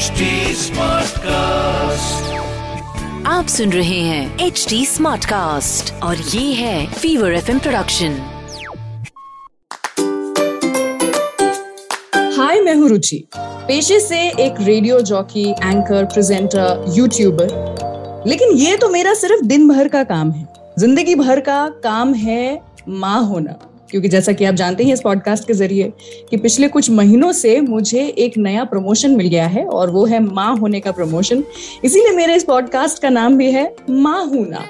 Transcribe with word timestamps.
HD 0.00 0.26
Smartcast. 0.58 2.28
आप 3.26 3.46
सुन 3.46 3.72
रहे 3.72 3.98
हैं 4.00 4.38
एच 4.46 4.64
डी 4.68 4.84
स्मार्ट 4.86 5.24
कास्ट 5.24 5.92
और 6.02 6.16
ये 6.16 6.52
है 6.54 6.86
फीवर 6.92 7.32
एफ़ 7.32 7.50
प्रोडक्शन 7.58 8.14
हाय 12.36 12.60
मैं 12.60 12.74
हूँ 12.74 12.88
रुचि। 12.88 13.22
पेशे 13.36 14.00
से 14.00 14.20
एक 14.46 14.60
radio 14.60 15.00
jockey 15.10 15.48
anchor 15.50 16.04
presenter 16.04 16.84
YouTuber 16.96 18.24
लेकिन 18.26 18.56
ये 18.56 18.76
तो 18.76 18.88
मेरा 18.88 19.14
सिर्फ़ 19.14 19.44
दिन 19.44 19.68
भर 19.68 19.88
का 19.88 20.04
काम 20.04 20.30
है। 20.32 20.46
ज़िंदगी 20.78 21.14
भर 21.14 21.40
का 21.40 21.66
काम 21.84 22.14
है 22.14 22.60
माँ 22.88 23.22
होना। 23.24 23.58
क्योंकि 23.90 24.08
जैसा 24.08 24.32
कि 24.32 24.44
आप 24.44 24.54
जानते 24.54 24.84
हैं 24.84 24.92
इस 24.92 25.00
पॉडकास्ट 25.00 25.46
के 25.46 25.52
ज़रिए 25.52 25.92
कि 26.30 26.36
पिछले 26.36 26.68
कुछ 26.68 26.90
महीनों 26.90 27.32
से 27.32 27.60
मुझे 27.60 28.06
एक 28.18 28.36
नया 28.38 28.64
प्रमोशन 28.64 29.16
मिल 29.16 29.28
गया 29.28 29.46
है 29.46 29.64
और 29.66 29.90
वो 29.90 30.04
है 30.06 30.20
माँ 30.20 30.56
होने 30.56 30.80
का 30.80 30.92
प्रमोशन 30.92 31.44
इसीलिए 31.84 32.12
मेरे 32.12 32.34
इस 32.34 32.44
पॉडकास्ट 32.44 33.02
का 33.02 33.08
नाम 33.08 33.36
भी 33.38 33.50
है 33.50 33.74
माँ 33.90 34.24
होना। 34.26 34.68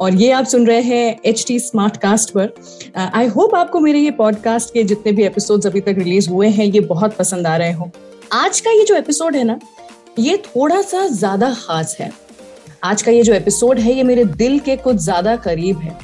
और 0.00 0.14
ये 0.14 0.30
आप 0.32 0.44
सुन 0.44 0.66
रहे 0.66 0.80
हैं 0.80 1.20
एच 1.24 1.44
टी 1.48 1.58
स्मार्ट 1.60 1.96
कास्ट 1.96 2.30
पर। 2.30 2.52
आई 2.96 3.26
uh, 3.26 3.34
होप 3.36 3.54
आपको 3.54 3.80
मेरे 3.80 3.98
ये 3.98 4.10
पॉडकास्ट 4.10 4.72
के 4.74 4.82
जितने 4.84 5.12
भी 5.12 5.24
एपिसोड्स 5.24 5.66
अभी 5.66 5.80
तक 5.80 5.94
रिलीज़ 5.98 6.28
हुए 6.30 6.48
हैं 6.48 6.64
ये 6.64 6.80
बहुत 6.80 7.16
पसंद 7.16 7.46
आ 7.46 7.56
रहे 7.56 7.72
हो। 7.72 7.90
आज 8.32 8.60
का 8.60 8.70
ये 8.70 8.84
जो 8.84 8.94
एपिसोड 8.94 9.36
है 9.36 9.44
ना 9.44 9.58
ये 10.18 10.36
थोड़ा 10.36 10.80
सा 10.82 11.06
ज़्यादा 11.08 11.52
खास 11.58 11.96
है। 12.00 12.10
आज 12.84 13.02
का 13.02 13.12
ये 13.12 13.22
जो 13.22 13.34
एपिसोड 13.34 13.78
है 13.78 13.94
ये 13.94 14.02
मेरे 14.02 14.24
दिल 14.24 14.58
के 14.58 14.76
कुछ 14.76 14.96
ज़्यादा 14.96 15.36
करीब 15.36 15.78
है। 15.78 15.96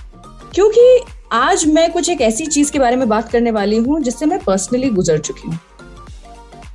क्योंकि 0.55 1.01
आज 1.33 1.65
मैं 1.67 1.91
कुछ 1.93 2.09
एक 2.11 2.21
ऐसी 2.21 2.47
चीज़ 2.47 2.71
के 2.73 2.79
बारे 2.79 2.97
में 2.97 3.09
बात 3.09 3.29
करने 3.31 3.51
वाली 3.51 3.77
हूँ, 3.77 4.01
जिससे 4.01 4.27
मैं 4.27 4.39
पर्सनली 4.39 4.89
गुजर 4.91 5.19
चुकी 5.19 5.49
हूँ। 5.49 5.59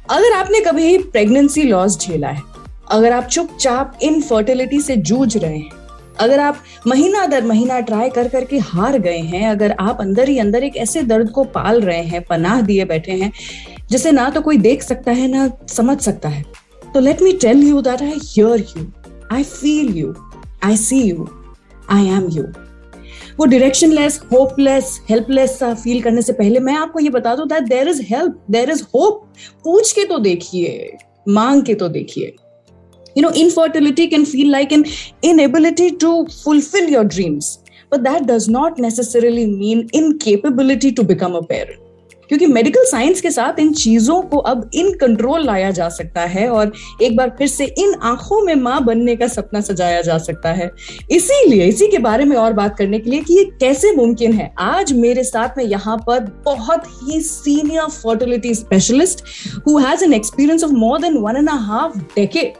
अगर 0.10 0.34
आपने 0.34 0.60
कभी 0.60 0.98
प्रेगनेंसी 0.98 1.64
लॉस 1.64 1.98
झेला 2.00 2.28
है, 2.28 2.42
अगर 2.92 3.14
आप 3.14 3.26
चुपचाप 3.26 3.98
इनफर्टिलिटी 4.02 4.80
से 4.82 4.96
जूझ 4.96 5.38
रहे 5.38 5.58
हैं, 5.58 5.72
अगर 6.20 6.40
आप 6.40 6.64
महीना 6.88 7.26
दर 7.26 7.44
महीना 7.44 7.80
ट्राई 7.80 8.10
कर 8.10 8.28
करके 8.28 8.58
हार 8.60 8.98
गए 9.00 9.18
हैं, 9.18 9.50
अगर 9.50 9.76
आप 9.80 10.02
अंदर 10.02 10.30
ही 10.30 10.38
अंदर 10.40 10.64
एक 10.64 10.78
ऐसे 10.78 11.02
दर्द 11.04 11.30
को 11.30 11.44
पाल 11.56 11.82
रहे 11.82 12.02
हैं, 12.02 12.24
पनाह 12.24 12.62
दिए 12.62 12.86
बैठे 12.86 13.12
हैं, 13.12 13.32
जिसे 13.90 14.12
ना 14.12 14.30
तो 14.30 14.42
कोई 14.42 14.58
देख 14.58 14.84
सकता 14.84 15.12
है, 15.12 15.28
ना 15.28 15.50
समझ 15.70 16.00
सकता 16.02 16.30
है 16.30 16.44
तो 16.94 17.00
let 17.00 17.22
me 17.22 17.34
tell 17.42 17.64
you 17.64 17.82
that 17.82 18.02
I 18.02 18.20
hear 18.24 18.66
you 18.70 18.86
I 19.32 19.44
feel 19.44 19.98
you 19.98 20.16
I 20.64 20.78
see 20.78 21.02
you 21.02 21.28
I 21.92 22.08
am 22.08 22.30
you 22.30 22.44
वो 23.40 23.46
डिरेक्शन 23.46 23.92
लेस 23.92 24.20
होपलेस 24.32 25.00
हेल्पलेस 25.10 25.58
सा 25.60 25.74
फील 25.74 26.02
करने 26.02 26.22
से 26.22 26.34
पहले 26.34 26.60
मैं 26.60 26.76
आपको 26.76 27.00
ये 27.00 27.10
बता 27.10 27.36
दूँ 27.36 27.48
that 27.48 27.64
there 27.70 27.88
is 27.90 28.02
help 28.10 28.40
there 28.52 28.70
is 28.70 28.84
hope 28.96 29.22
पूछ 29.64 29.92
के 29.92 30.06
तो 30.06 30.18
देखिए, 30.20 30.98
मांग 31.28 31.64
के 31.64 31.74
तो 31.74 31.88
देखिए. 31.88 32.34
You 33.18 33.22
know 33.22 33.30
infertility 33.38 34.08
can 34.08 34.26
feel 34.26 34.52
like 34.52 34.74
an 34.74 34.86
inability 35.40 35.90
to 36.02 36.12
fulfil 36.44 36.94
your 36.94 37.06
dreams 37.06 37.58
but 37.94 38.00
that 38.00 38.24
does 38.24 38.50
not 38.50 38.80
necessarily 38.80 39.46
mean 39.48 39.88
incapability 39.96 40.92
to 40.92 41.04
become 41.04 41.34
a 41.34 41.42
parent 41.50 41.80
क्योंकि 42.30 42.48
मेडिकल 42.48 42.84
साइंस 42.86 43.22
के 43.22 43.32
साथ 43.32 43.60
इन 43.60 43.72
चीज़ों 43.74 44.22
को 44.22 44.38
अब 44.38 44.70
इन 44.74 44.92
कंट्रोल 44.98 45.46
लाया 45.46 45.72
जा 45.72 45.90
सकता 45.90 46.22
है 46.22 46.48
और 46.50 46.72
एक 47.02 47.16
बार 47.18 47.36
फिर 47.38 47.48
से 47.48 47.66
इन 47.80 47.94
आँखों 48.04 48.42
में 48.42 48.54
माँ 48.56 48.84
बनने 48.86 49.16
का 49.16 49.28
सपना 49.28 49.62
सजाया 49.62 50.02
जा 50.02 50.18
सकता 50.18 50.54
है। 50.54 50.70
इसीलिए, 51.12 51.68
इसी 51.68 51.88
के 51.88 51.98
बारे 51.98 52.26
में 52.26 52.36
और 52.38 52.54
बात 52.54 52.78
करने 52.78 53.00
के 53.00 53.10
लिए 53.10 53.22
कि 53.22 53.38
ये 53.38 53.44
कैसे 53.60 53.92
मुमकिन 53.92 54.34
है। 54.34 54.54
आज 54.60 54.94
मेरे 54.94 55.24
साथ 55.24 55.58
में 55.58 55.64
यहाँ 55.64 55.98
पर 56.08 56.20
बहुत 56.46 56.88
ही 57.04 57.20
senior 57.22 57.90
fertility 57.94 58.54
specialist 58.56 59.24
who 59.68 59.78
has 59.78 60.04
an 60.04 60.14
experience 60.14 60.64
of 60.64 60.72
more 60.74 61.02
than 61.02 61.18
one 61.18 61.38
and 61.38 61.50
half 61.50 61.98
decade 62.16 62.54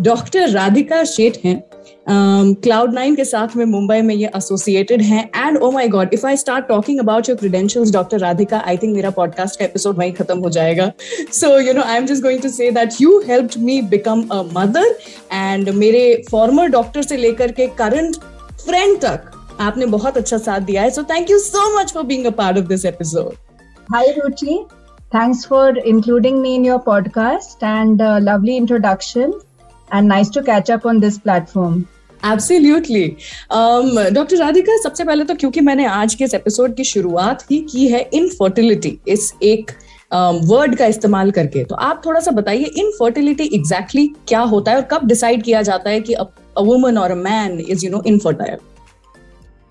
doctor 0.00 0.48
Radhika 0.48 1.02
Sheth 1.04 1.36
हैं। 1.44 1.62
क्लाउड 2.10 2.88
um, 2.88 2.94
नाइन 2.94 3.14
के 3.14 3.24
साथ 3.24 3.54
में 3.56 3.64
मुंबई 3.64 4.00
में 4.02 4.14
ये 4.14 4.30
एसोसिएटेड 4.36 5.02
हैं. 5.02 5.24
And 5.36 5.58
oh 5.58 5.70
my 5.70 5.88
God 5.88 6.14
if 6.14 6.26
I 6.26 6.36
start 6.36 6.66
talking 6.68 7.00
about 7.00 7.28
your 7.28 7.38
credentials 7.38 7.92
doctor 7.92 8.18
Radhika 8.18 8.58
I 8.58 8.76
think 8.76 8.94
मेरा 8.94 9.10
podcast 9.18 9.58
का 9.58 9.64
episode 9.64 9.96
वहीं 9.98 10.12
खत्म 10.12 10.38
हो 10.38 10.50
जाएगा. 10.50 10.90
So 11.32 11.58
you 11.60 11.72
know 11.74 11.82
I 11.82 11.96
am 11.96 12.06
just 12.06 12.22
going 12.22 12.40
to 12.42 12.48
say 12.48 12.70
that 12.70 13.00
you 13.00 13.18
helped 13.26 13.56
me 13.64 13.80
become 13.90 14.22
a 14.32 14.42
mother 14.56 14.96
and 15.32 15.68
मेरे 15.74 16.02
former 16.30 16.68
doctor 16.70 17.02
से 17.02 17.16
लेकर 17.16 17.52
के 17.52 17.66
करंट 17.78 18.16
फ्रेंड 18.64 18.98
तक 19.04 19.30
आपने 19.60 19.86
बहुत 19.86 20.16
अच्छा 20.16 20.38
साथ 20.38 20.60
दिया 20.62 20.82
है. 20.82 20.90
So 20.90 21.02
thank 21.10 21.30
you 21.30 21.38
so 21.38 21.68
much 21.78 21.92
for 21.92 22.02
being 22.02 22.26
a 22.26 22.30
part 22.42 22.58
of 22.58 22.66
this 22.66 22.84
episode 22.84 23.34
hi 23.94 24.12
Ruchi 24.18 24.58
thanks 25.12 25.40
for 25.44 25.68
including 25.90 26.36
me 26.42 26.50
in 26.56 26.66
your 26.66 26.80
podcast 26.82 27.64
and 27.68 28.02
lovely 28.24 28.56
introduction. 28.56 29.32
And 29.90 30.06
nice 30.06 30.28
to 30.30 30.42
catch 30.42 30.68
up 30.70 30.84
on 30.86 31.00
this 31.00 31.16
platform. 31.18 31.78
Absolutely 32.26 33.06
doctor 34.12 34.36
Radhika 34.36 34.76
सबसे 34.82 35.04
पहले 35.04 35.24
तो 35.24 35.34
क्योंकि 35.34 35.60
मैंने 35.60 35.84
आज 35.84 36.14
के 36.14 36.24
इस 36.24 36.34
episode 36.34 36.74
की 36.74 36.84
शुरुआत 36.84 37.42
ही 37.50 37.58
की 37.72 37.86
है 37.88 38.08
इनफर्टिलिटी 38.14 38.98
इस 39.08 39.32
एक 39.42 39.70
वर्ड 40.12 40.72
um, 40.72 40.78
का 40.78 40.86
इस्तेमाल 40.86 41.30
करके। 41.30 41.64
तो 41.64 41.74
आप 41.74 42.02
थोड़ा 42.06 42.20
सा 42.20 42.30
बताइए 42.30 42.70
इनफर्टिलिटी 42.76 43.44
एग्जैक्टली 43.54 44.06
क्या 44.28 44.40
होता 44.40 44.70
है 44.70 44.76
और 44.76 44.82
कब 44.82 45.06
डिसाइड 45.06 45.42
किया 45.42 45.62
जाता 45.62 45.90
है 45.90 46.00
कि 46.00 46.12
अ 46.12 46.24
वुमन 46.58 46.98
और 46.98 47.10
a 47.10 47.14
man 47.14 47.58
is 47.60 47.86
you 47.86 47.90
know 47.92 48.02
infertile 48.06 48.56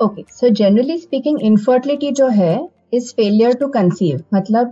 okay 0.04 0.24
so 0.32 0.50
generally 0.50 0.98
speaking 0.98 1.42
infertility 1.42 2.12
जो 2.12 2.28
है 2.28 2.70
इज़ 2.94 3.12
फेलियर 3.12 3.54
टू 3.54 3.68
कंसीव 3.68 4.24
मतलब 4.34 4.72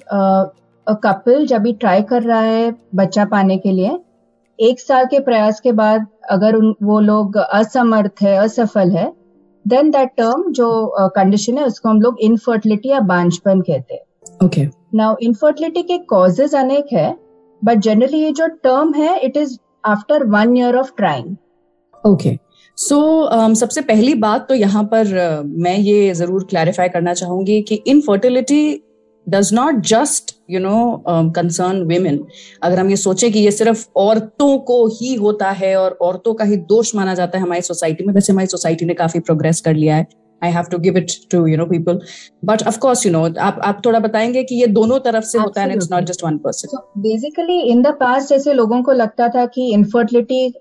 कपल 0.87 1.41
uh, 1.41 1.49
जब 1.49 1.61
भी 1.61 1.73
ट्राई 1.73 2.01
कर 2.01 2.21
रहा 2.21 2.41
है 2.41 2.75
बच्चा 2.95 3.25
पाने 3.25 3.57
के 3.57 3.71
लिए 3.71 3.97
एक 4.59 4.79
साल 4.79 5.05
के 5.05 5.19
प्रयास 5.19 5.59
के 5.59 5.71
बाद 5.71 6.05
अगर 6.29 6.55
उन 6.55 6.73
वो 6.83 6.99
लोग 6.99 7.37
असमर्थ 7.37 8.21
है 8.21 8.35
असफल 8.37 8.91
है 8.91 9.11
देन 9.65 9.89
दैट 9.91 10.09
टर्म 10.17 10.51
जो 10.51 10.69
कंडीशन 11.15 11.53
uh, 11.53 11.59
है 11.59 11.65
उसको 11.65 11.89
हम 11.89 12.01
लोग 12.01 12.17
इनफर्टिलिटी 12.21 12.89
या 12.89 12.99
बांझपन 13.11 13.61
कहते 13.61 13.93
हैं। 13.93 14.45
ओके 14.45 14.65
नाउ 14.95 15.15
इनफर्टिलिटी 15.21 15.81
के 15.83 15.97
कॉजेज 16.07 16.55
अनेक 16.55 16.93
है 16.93 17.15
बट 17.61 17.79
जनरली 17.79 18.19
ये 18.19 18.31
जो 18.31 18.47
टर्म 18.63 18.93
है 18.93 19.19
it 19.19 19.37
is 19.37 19.57
after 19.85 20.23
one 20.25 20.57
year 20.57 20.77
of 20.77 20.91
trying 20.97 21.35
okay 22.03 22.37
so 22.77 22.97
सबसे 23.55 23.81
पहली 23.81 24.13
बात 24.15 24.47
तो 24.49 24.55
यहाँ 24.55 24.83
पर 24.83 25.05
uh, 25.05 25.45
मैं 25.63 25.77
ये 25.77 26.13
ज़रूर 26.13 26.43
क्लैरिफाई 26.49 26.89
करना 26.89 27.13
चाहूँगी 27.13 27.61
कि 27.61 27.75
infertility 27.87 28.83
does 29.29 29.49
not 29.53 29.75
just 29.75 30.35
you 30.49 30.59
know 30.59 31.03
concern 31.07 31.81
women 31.83 32.25
अगर 32.63 32.79
हम 32.79 32.89
ये 32.89 32.95
सोचें 32.95 33.31
कि 33.33 33.39
ये 33.39 33.51
सिर्फ़ 33.51 33.87
औरतों 33.95 34.57
को 34.57 34.87
ही 34.87 35.15
होता 35.15 35.51
है 35.51 35.75
और 35.75 35.97
औरतों 36.01 36.33
का 36.33 36.45
ही 36.45 36.55
दोष 36.55 36.95
माना 36.95 37.13
जाता 37.13 37.37
है 37.37 37.43
हमारी 37.43 37.61
सोसाइटी 37.61 38.03
में 38.03 38.13
वैसे 38.13 38.33
हमारी 38.33 38.47
सोसाइटी 38.47 38.85
ने 38.85 38.93
काफ़ी 38.93 39.19
प्रोग्रेस 39.19 39.61
कर 39.61 39.73
लिया 39.73 39.95
है। 39.95 40.07
I 40.43 40.51
have 40.51 40.63
to 40.63 40.77
give 40.77 40.97
it 40.97 41.11
to 41.31 41.47
you 41.47 41.57
know 41.57 41.65
people 41.65 41.99
but 42.45 42.63
of 42.63 42.79
course 42.79 43.05
you 43.05 43.11
know 43.11 43.25
आप 43.39 43.61
आप 43.63 43.81
थोड़ा 43.85 43.99
बताएँगे 43.99 44.43
कि 44.43 44.55
ये 44.55 44.67
दोनों 44.67 44.99
तरफ़ 44.99 45.23
से 45.23 45.39
होता 45.39 45.61
है 45.61 45.73
it's 45.73 45.91
not 45.91 46.03
just 46.03 46.23
one 46.23 46.37
person 46.37 46.77
basically 46.97 47.59
in 47.59 47.81
the 47.81 47.87
past 47.87 48.29
जैसे 48.29 48.53
लोगों 48.53 48.83
को 48.83 48.91
लगता 48.91 49.27
था 49.27 49.45
कि 49.45 49.73
इनफर्टिलिटी 49.73 50.53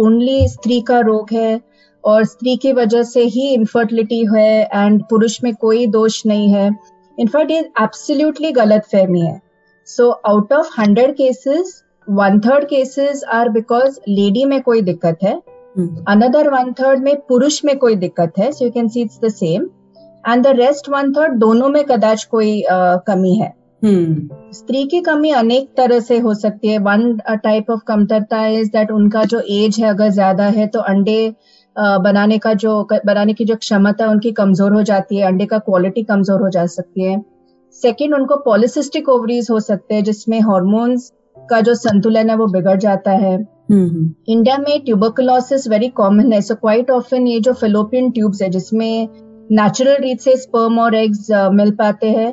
ओनली 0.00 0.48
स्त्री 0.48 0.80
का 0.80 1.00
रोग 1.00 1.28
है 1.32 1.60
और 2.04 2.24
स्त्री 2.24 2.56
की 2.56 2.72
वजह 2.72 3.02
से 3.02 3.20
ही 3.20 3.48
इनफर्टिलिटी 3.48 4.26
है 4.36 4.68
एंड 4.74 5.02
पुरुष 5.02 5.44
में 5.44 5.54
कोई 5.54 5.86
दोष 5.86 6.22
नहीं 6.26 6.48
है 6.48 6.70
इनफैक्ट 7.18 7.50
ये 7.50 7.58
एब्सोल्युटली 7.82 8.52
गलत 8.52 8.84
फहमी 8.92 9.20
है। 9.20 9.40
So 9.88 10.10
out 10.10 10.52
of 10.52 10.80
hundred 10.80 11.14
cases 11.16 11.82
one 12.08 12.38
third 12.40 12.64
cases 12.64 13.24
are 13.32 13.48
because 13.48 13.98
lady 14.08 14.44
में 14.44 14.60
कोई 14.62 14.82
दिक्कत 14.82 15.18
है। 15.22 15.34
अनदर 16.08 16.48
वन 16.50 16.72
थर्ड 16.72 17.02
में 17.02 17.16
पुरुष 17.28 17.64
में 17.64 17.76
कोई 17.78 17.94
दिक्कत 17.96 18.38
है। 18.38 18.50
So 18.52 18.64
you 18.64 18.70
can 18.70 18.88
see 18.88 19.00
it's 19.00 19.18
the 19.24 19.28
same 19.28 19.68
and 20.28 20.44
the 20.44 20.56
rest 20.56 20.88
one 20.88 21.12
third 21.12 21.38
दोनों 21.38 21.68
में 21.68 21.82
कदाच 21.84 22.24
कोई 22.24 22.60
uh, 22.62 22.98
कमी 23.06 23.34
है। 23.34 23.52
hmm. 23.82 24.54
स्त्री 24.54 24.84
की 24.84 25.00
कमी 25.00 25.30
अनेक 25.30 25.68
तरह 25.76 26.00
से 26.00 26.18
हो 26.18 26.34
सकती 26.34 26.68
है। 26.68 26.78
वन 26.78 27.16
टाइप 27.44 27.70
ऑफ़ 27.70 27.80
कमतरता 27.88 28.46
इज़ 28.48 28.68
दैट 28.72 28.90
उनका 28.90 29.24
जो 29.24 29.40
एज 29.50 29.78
है 29.80 29.88
अगर 29.88 30.10
ज़्यादा 30.10 30.44
है 30.50 30.66
तो 30.66 30.80
अंडे 30.80 31.34
बनाने 31.76 32.38
का 32.38 32.52
जो 32.54 32.82
बनाने 33.06 33.32
की 33.34 33.44
जो 33.44 33.56
क्षमता 33.56 34.08
उनकी 34.10 34.32
कमज़ोर 34.32 34.72
हो 34.72 34.82
जाती 34.84 35.16
है 35.16 35.26
अंडे 35.26 35.46
का 35.46 35.58
क्वालिटी 35.60 36.02
कमज़ोर 36.04 36.40
हो 36.40 36.48
जा 36.50 36.66
सकती 36.68 37.02
है। 37.02 37.22
सेकेंड 37.82 38.14
उनको 38.14 38.36
पॉलिसिस्टिक 38.44 39.08
ओवरीज 39.08 39.48
हो 39.50 39.60
सकते 39.60 39.94
हैं 39.94 40.04
जिसमें 40.04 40.40
हॉर्मोन्स 40.40 41.12
का 41.50 41.60
जो 41.60 41.74
संतुलन 41.76 42.30
है 42.30 42.36
वो 42.36 42.46
बिगड़ 42.48 42.76
जाता 42.78 43.10
है। 43.12 43.34
इंडिया 43.72 44.56
में 44.58 44.84
ट्यूबरकुलोसिस 44.84 45.66
वेरी 45.68 45.88
कॉमन 45.96 46.32
है 46.32 46.40
सो 46.40 46.54
क्वाइट 46.56 46.90
ऑफन 46.90 47.26
ये 47.26 47.40
जो 47.40 47.52
फिलोपियन 47.54 48.10
ट्यूब्स 48.10 48.42
है 48.42 48.48
जिसमें 48.50 49.08
नेचुरल 49.52 49.96
रीत 50.02 50.20
से 50.20 50.36
स्पर्म 50.36 50.78
और 50.78 50.94
एग्स 50.94 51.26
मिल 51.52 51.70
पाते 51.76 52.10
हैं 52.10 52.32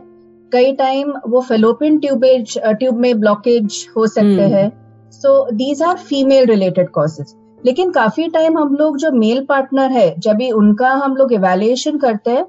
कई 0.52 0.72
टाइम 0.76 1.14
वो 1.28 1.42
फिलोपियन 1.42 2.00
ट्यूबेज 2.00 2.58
ट्यूब 2.60 2.98
में 2.98 3.20
ब्लॉकेज 3.20 3.86
हो 3.98 4.08
सकते 4.08 4.48
हैं। 4.50 4.72
So 5.14 5.52
these 5.54 5.82
are 5.84 5.98
female 6.00 6.46
related 6.46 6.90
causes 6.90 7.34
लेकिन 7.66 7.92
काफ़ी 7.92 8.28
टाइम 8.28 8.58
हम 8.58 8.76
लोग 8.76 8.98
जो 8.98 9.12
मेल 9.12 9.46
पार्टनर 9.46 9.92
है 9.92 10.14
जब 10.20 10.36
भी 10.36 10.52
उनका 10.52 10.90
हम 10.96 11.16
लोग 11.16 11.34
इवेल्युएशन 11.34 11.98
करते 11.98 12.32
हैं 12.32 12.46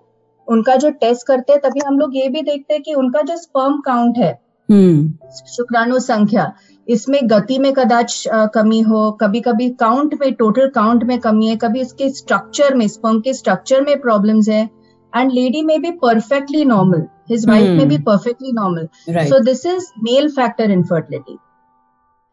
उनका 0.48 0.76
जो 0.76 0.90
टेस्ट 1.00 1.26
करते 1.26 1.52
हैं 1.52 1.60
तभी 1.60 1.80
हम 1.86 1.98
लोग 1.98 2.16
ये 2.16 2.28
भी 2.28 2.42
देखते 2.42 2.74
हैं 2.74 2.82
कि 2.82 2.94
उनका 2.94 3.22
जो 3.22 3.36
स्पर्म 3.36 3.80
काउंट 3.80 4.18
है 4.18 4.32
hmm. 4.68 4.98
शुक्राणु 5.46 5.98
संख्या 5.98 6.52
इसमें 6.88 7.20
गति 7.22 7.58
में 7.58 7.72
कदाच 7.72 8.22
कमी 8.54 8.80
हो 8.80 9.10
कभी 9.12 9.40
कभी 9.40 9.68
काउंट 9.80 10.14
में 10.20 10.32
टोटल 10.34 10.68
काउंट 10.68 11.04
में 11.04 11.18
कमी 11.20 11.48
है 11.48 11.56
कभी 11.56 11.80
इसके 11.80 12.08
स्ट्रक्चर 12.10 12.74
में 12.74 12.86
स्पर्म 12.88 13.20
के 13.20 13.34
स्ट्रक्चर 13.34 13.82
में 13.82 14.00
प्रॉब्लम्स 14.00 14.48
है 14.48 14.62
एंड 15.12 15.32
लेडी 15.32 15.62
में 15.62 15.80
भी 15.82 15.90
परफेक्टली 15.90 16.64
नॉर्मल 16.64 17.06
हिज 17.30 17.48
वाइफ 17.48 17.78
में 17.78 17.88
भी 17.88 17.98
perfectly 17.98 18.52
normal 18.52 18.88
so 19.28 19.38
this 19.44 19.66
is 19.66 19.90
male 20.02 20.28
factor 20.28 20.70
infertility 20.70 21.36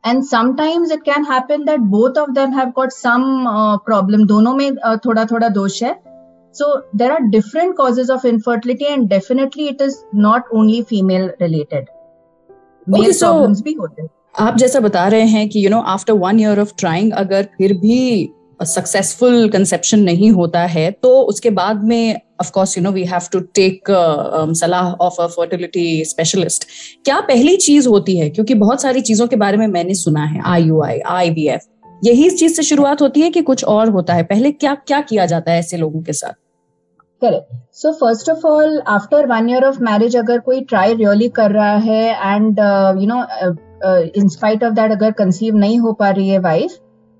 and 0.07 0.24
sometimes 0.24 0.92
it 0.92 1.01
can 1.04 1.25
happen 1.31 1.65
that 1.65 1.80
both 1.94 2.18
of 2.18 2.31
them 2.31 2.54
have 2.54 2.69
got 2.75 2.92
some 2.92 3.24
problem 3.86 4.25
दोनों 4.27 4.54
में 4.54 4.69
uh, 4.69 4.98
थोड़ा 5.06 5.25
थोड़ा 5.25 5.50
दोष 5.50 5.81
है। 5.83 5.94
So 6.56 6.75
there 6.95 7.12
are 7.12 7.21
different 7.30 7.75
causes 7.75 8.12
of 8.12 8.27
infertility 8.27 8.86
and 8.86 9.07
definitely 9.09 9.68
it 9.68 9.81
is 9.81 9.98
not 10.15 10.51
only 10.54 10.81
female 10.83 11.30
related 11.42 11.86
male 12.88 13.12
problems 13.13 13.62
भी 13.62 13.74
होते 13.74 14.01
हैं। 14.01 14.09
आप 14.39 14.57
जैसा 14.57 14.80
बता 14.80 15.07
रहे 15.07 15.25
हैं 15.27 15.48
कि 15.50 15.65
you 15.65 15.69
know 15.69 15.80
after 15.92 16.13
one 16.24 16.39
year 16.39 16.59
of 16.59 16.74
trying 16.77 17.12
अगर 17.15 17.48
फिर 17.57 17.74
भी 17.77 18.00
सक्सेसफुल 18.59 19.50
कंसेप्शन 19.50 20.00
नहीं 20.00 20.31
होता 20.31 20.59
है 20.68 20.89
तो 20.94 21.09
उसके 21.21 21.50
बाद 21.50 21.83
में 21.83 22.19
of 22.42 22.51
course 22.51 22.77
you 22.77 22.83
know 22.83 22.92
we 22.92 23.04
have 23.06 23.27
to 23.31 23.39
take 23.56 23.92
सलाह 24.57 24.92
ऑफ़ 25.01 25.21
अ 25.21 25.27
फर्टिलिटी 25.27 26.04
स्पेशलिस्ट 26.06 26.68
क्या 27.06 27.19
पहली 27.21 27.56
चीज़ 27.57 27.88
होती 27.89 28.18
है? 28.18 28.30
क्योंकि 28.30 28.54
बहुत 28.56 28.81
सारी 28.81 29.01
चीज़ों 29.01 29.27
के 29.27 29.36
बारे 29.36 29.57
में 29.57 29.68
मैंने 29.68 29.94
सुना 29.95 30.24
है 30.25 30.42
I 30.45 30.63
U 30.63 30.81
I 30.83 31.00
I 31.09 31.30
V 31.30 31.48
F 31.48 31.68
यही 32.01 32.25
इस 32.27 32.39
चीज़ 32.39 32.54
से 32.54 32.63
शुरुआत 32.63 33.01
होती 33.01 33.21
है 33.21 33.30
कि 33.30 33.42
कुछ 33.42 33.63
और 33.65 33.89
होता 33.89 34.13
है? 34.13 34.24
पहले 34.24 34.51
क्या 34.54 34.74
क्या 34.88 35.01
किया 35.01 35.25
जाता 35.25 35.51
है 35.51 35.59
ऐसे 35.59 35.77
लोगों 35.77 36.01
के 36.01 36.13
साथ? 36.13 36.33
Correct 37.21 37.56
so 37.75 37.92
first 37.92 38.30
of 38.30 38.45
all 38.48 38.81
after 38.88 39.25
one 39.25 39.50
year 39.50 39.65
of 39.65 39.81
marriage 39.83 40.18
अगर 40.18 40.39
कोई 40.39 40.62
ट्राई 40.63 40.94
रियली 40.94 41.30
कर 41.30 41.51
रहा 41.51 41.75
है 41.86 42.36
and 42.36 42.59
you 43.01 43.07
know 43.07 43.24
in 44.18 44.27
spite 44.30 44.63
of 44.63 44.74
that 44.74 44.92
अगर 44.92 45.12
कंसीव 45.13 45.56
नहीं 45.56 45.80
हो 45.80 45.94
पा 45.94 46.09
रही 46.09 46.30
है 46.30 46.39
वाइफ 46.39 46.77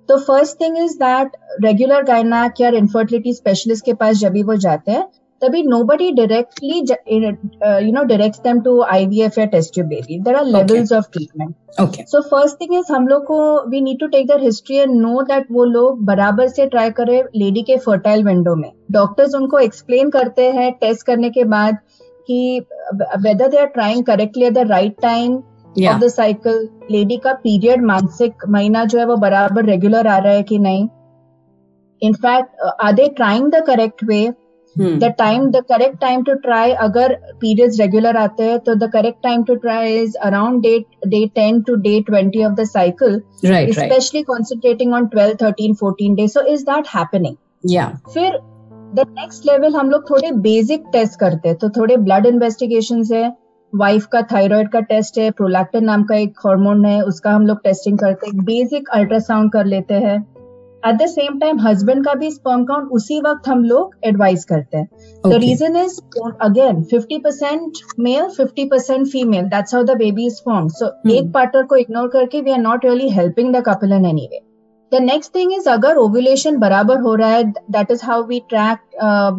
तो 0.10 0.18
first 0.18 0.62
thing 0.62 0.78
is 0.78 0.98
that 0.98 1.32
regular 1.64 2.04
gynaec 2.04 2.62
या 2.62 2.70
इनफर्टिलिटी 2.78 3.34
स्पेशलिस्ट 3.34 3.86
के 3.86 3.94
पास 3.94 4.18
जब 4.18 4.32
भी 4.32 4.44
वो 4.44 4.56
जाते 4.56 4.92
हैं 4.92 5.08
तभी 5.42 5.62
nobody 5.84 6.12
directly 6.12 6.78
you 7.86 7.92
know 7.94 8.04
direct 8.04 8.38
them 8.44 8.62
to 8.62 8.82
IVF 8.84 9.38
या 9.38 9.46
test 9.46 9.74
tube 9.74 9.88
baby 9.88 10.20
there 10.20 10.36
are 10.36 10.46
levels 10.46 10.94
of 10.94 11.06
treatment 11.14 12.08
so 12.10 12.22
first 12.22 12.62
thing 12.62 12.74
is 12.74 12.92
हम 12.94 13.08
लोग 13.08 13.24
को 13.26 13.40
we 13.70 13.82
need 13.82 14.00
to 14.00 14.08
take 14.08 14.28
their 14.28 14.44
history 14.44 14.78
and 14.78 14.96
know 15.02 15.22
that 15.24 15.48
वो 15.52 15.66
लोग 15.66 16.04
बराबर 16.06 16.48
से 16.48 16.66
ट्राई 16.68 16.90
करें 16.92 17.22
लेडी 17.36 17.62
के 17.62 17.78
फर्टाइल 17.78 18.24
विंडो 18.24 18.56
में। 18.56 18.72
डॉक्टर्स 18.92 19.36
उनको 19.36 19.60
एक्सप्लेन 19.60 20.10
करते 20.10 20.50
हैं 20.52 20.72
टेस्ट 20.82 21.06
करने 21.06 21.30
के 21.30 21.44
बाद 21.56 21.78
कि 22.30 22.60
whether 23.18 23.48
they 23.48 23.58
are 23.58 23.66
trying 23.66 24.04
correctly 24.06 24.46
at 24.46 24.54
the 24.54 24.68
right 24.70 24.96
time 25.02 25.38
of 25.78 26.00
the 26.00 26.08
cycle 26.10 26.68
lady 26.92 27.18
का 27.18 27.34
पीरियड 27.44 27.84
मानसिक 27.86 28.46
महीना 28.50 28.84
जो 28.86 29.00
है 29.00 29.06
वो 29.06 29.16
बराबर 29.18 29.66
रेगुलर 29.66 30.08
आ 30.08 30.18
रहा 30.18 30.34
है 30.34 30.44
कि 30.44 30.58
नहीं 30.60 30.88
in fact 32.02 32.62
are 32.82 32.94
they 32.94 33.08
trying 33.16 33.52
the 33.52 33.64
correct 33.68 34.04
way 34.04 34.28
the 34.76 35.14
time 35.18 35.50
the 35.52 35.64
correct 35.70 36.00
time 36.02 36.24
to 36.24 36.34
try 36.40 36.72
अगर 36.82 37.14
पीरियड्स 37.42 37.80
रेगुलर 37.80 38.18
आते 38.18 38.44
हैं 38.44 38.60
तो 38.60 38.76
the 38.76 38.90
correct 38.94 39.22
time 39.24 39.44
to 39.44 39.56
try 39.56 39.96
is 39.98 40.18
around 40.24 40.62
date 40.62 41.08
day 41.08 41.26
ten 41.36 41.62
to 41.62 41.76
day 41.78 42.00
twenty 42.02 42.44
of 42.46 42.54
the 42.54 42.64
cycle 42.66 43.22
specially 43.46 44.22
concentrating 44.24 44.94
on 44.94 45.08
twelve 45.08 45.36
thirteen 45.42 45.74
fourteen 45.76 46.16
day 46.16 46.28
so 46.28 46.42
is 46.54 46.64
that 46.64 46.88
happening 46.96 47.36
फिर 48.14 48.40
the 48.94 49.06
next 49.10 49.46
level 49.46 49.76
हम 49.76 49.90
लोग 49.90 50.10
थोड़े 50.10 50.32
basic 50.42 50.84
test 50.92 51.20
करते 51.20 51.50
हैं 51.50 51.58
तो 51.58 51.70
थोड़े 51.70 51.98
blood 52.00 52.26
investigation 52.26 53.04
है 53.14 53.30
wife 53.74 54.06
का 54.06 54.22
थायराइड 54.22 54.70
का 54.72 54.80
टेस्ट 54.90 55.18
है 55.20 55.30
प्रोलैक्टिन 55.32 55.84
नाम 55.86 56.04
का 56.04 56.16
एक 56.16 56.40
हार्मोन 56.46 56.86
है 56.86 57.02
उसका 57.02 57.32
हम 57.32 57.48
लोग 57.48 57.62
टेस्टिंग 57.64 57.98
करते 58.00 58.28
हैं 58.28 58.44
बेसिक 58.46 58.90
अल्ट्रासाउंड 58.90 59.52
कर 59.52 59.66
लेते 59.66 59.94
हैं। 59.94 60.18
At 60.86 60.96
the 60.96 61.06
same 61.06 61.38
time 61.40 61.60
husband 61.60 62.04
का 62.06 62.14
भी 62.14 62.30
स्पर्म 62.32 62.64
काउंट 62.66 62.90
उसी 62.92 63.20
वक्त 63.22 63.48
हम 63.48 63.64
लोग 63.64 63.96
एडवाइस 64.06 64.46
करते 64.46 64.78
हैं। 64.78 64.88
The 65.24 65.34
reason 65.34 65.76
is 65.76 66.00
again 66.42 66.84
50 66.94 67.20
percent 67.24 67.78
male 68.00 68.30
50 68.32 68.68
percent 68.72 69.08
female 69.08 69.46
that's 69.46 69.76
how 69.76 69.84
the 69.84 69.98
baby 69.98 70.26
is 70.28 70.42
form 70.46 70.68
so 70.78 70.88
एक 71.12 71.32
पार्टनर 71.34 71.64
को 71.64 71.76
इग्नोर 71.76 72.08
करके 72.08 72.42
we 72.42 72.52
are 72.52 72.60
not 72.60 72.86
really 72.86 73.10
helping 73.10 73.54
the 73.56 73.64
couple 73.66 73.94
in 73.94 74.06
any 74.06 74.28
way 74.32 74.42
the 74.92 75.02
next 75.02 75.36
thing 75.36 75.54
is 75.54 75.70
अगर 75.70 75.98
ovulation 75.98 76.58
बराबर 76.58 77.00
हो 77.00 77.16
रहा 77.16 77.30
है 77.30 77.44
that 77.44 77.92
is 77.92 78.06
how 78.06 78.24
we 78.28 78.40
track 78.50 78.80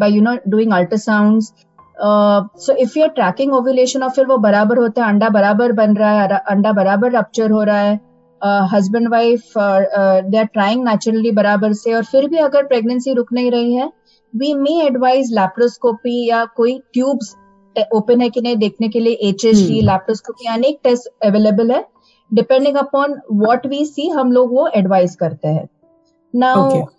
by 0.01 0.13
you 0.13 0.23
know 0.23 0.37
doing 0.49 0.73
ultrasound 0.73 1.43
so 1.99 2.73
if 2.73 2.99
you 2.99 3.05
are 3.05 3.11
tracking 3.11 3.53
ovulation 3.55 4.03
और 4.03 4.11
फिर 4.11 4.27
वो 4.27 4.37
बराबर 4.39 4.79
होता 4.79 5.05
है 5.05 5.09
अंडा 5.09 5.29
बराबर 5.29 5.73
बन 5.73 5.97
रहा 5.97 6.21
है 6.21 6.39
अंडा 6.51 6.73
बराबर 6.73 7.13
रप्चर 7.13 7.51
हो 7.51 7.63
रहा 7.63 7.81
है 7.81 8.01
husband 8.73 9.09
wife 9.09 9.53
they 9.57 10.39
are 10.39 10.45
trying 10.45 10.85
naturally 10.85 11.31
बराबर 11.31 11.73
से 11.73 11.95
और 11.95 12.05
फिर 12.05 12.29
भी 12.29 12.37
अगर 12.39 12.67
प्रेगनेंसी 12.67 13.15
रुक 13.15 13.33
नहीं 13.33 13.51
रही 13.51 13.75
है 13.75 13.91
वी 14.35 14.53
मे 14.55 14.81
एडवाइज 14.87 15.33
लैप्रोस्कोपी 15.33 16.25
या 16.29 16.45
कोई 16.57 16.79
ट्यूब्स 16.93 17.35
ओपन 17.93 18.21
है 18.21 18.29
कि 18.31 18.41
नहीं 18.41 18.57
देखने 18.57 18.89
के 18.89 19.01
लिए 19.01 19.29
एच 19.29 19.45
एच 19.45 19.57
डी 19.57 19.81
लैप्रोस्कोपी 19.83 20.49
अनेक 20.53 20.79
टेस्ट 20.85 21.09
अवेलेबल 21.25 21.73
है 21.73 21.85
depending 22.31 22.77
upon 22.77 23.21
what 23.33 23.67
we 23.67 23.85
see 23.87 24.09
हम 24.09 24.33
लोग 24.33 24.55
वो 24.55 24.69
एडवाइज 24.75 25.15
करते 25.15 25.49
हैं 25.49 25.69
नाउ 26.35 26.69
okay. 26.71 26.98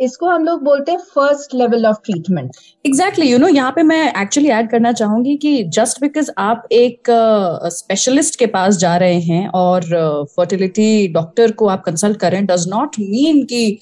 इसको 0.00 0.26
हम 0.26 0.44
लोग 0.44 0.62
बोलते 0.62 0.92
हैं 0.92 0.98
first 0.98 1.54
level 1.54 1.86
of 1.86 1.96
treatment 1.96 2.50
exactly 2.86 3.30
you 3.30 3.38
know 3.38 3.48
यहाँ 3.48 3.72
पे 3.76 3.82
मैं 3.82 4.12
एक्चुअली 4.22 4.48
ऐड 4.48 4.70
करना 4.70 4.92
चाहूँगी 4.92 5.36
कि 5.36 5.64
जस्ट 5.64 6.00
बिकॉज़ 6.00 6.30
आप 6.38 6.68
एक 6.72 7.02
स्पेशलिस्ट 7.64 8.32
uh, 8.32 8.38
के 8.38 8.46
पास 8.46 8.76
जा 8.76 8.96
रहे 8.96 9.20
हैं 9.20 9.48
और 9.48 9.82
फर्टिलिटी 10.36 11.08
uh, 11.08 11.14
डॉक्टर 11.14 11.52
को 11.52 11.66
आप 11.66 11.82
कंसल्ट 11.84 12.16
करें 12.16 12.46
डज 12.46 12.68
नॉट 12.68 12.96
मीन 13.00 13.44
कि 13.44 13.78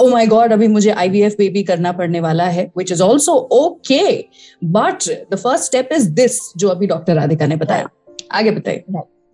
ओ 0.00 0.08
माय 0.08 0.26
गॉड 0.26 0.52
अभी 0.52 0.68
मुझे 0.68 0.90
आईवीएफ 0.90 1.34
बेबी 1.38 1.62
करना 1.62 1.92
पड़ने 1.92 2.20
वाला 2.20 2.44
है 2.44 2.70
which 2.78 2.92
is 2.92 3.02
also 3.02 3.32
okay 3.32 4.24
but 4.64 4.96
the 5.32 5.36
first 5.36 5.64
step 5.64 5.88
is 5.92 6.10
this 6.10 6.38
जो 6.56 6.68
अभी 6.68 6.86
डॉक्टर 6.86 7.14
राधिका 7.14 7.46
ने 7.46 7.56
बताया। 7.56 7.88
आगे 8.32 8.50
बताइए। 8.50 8.84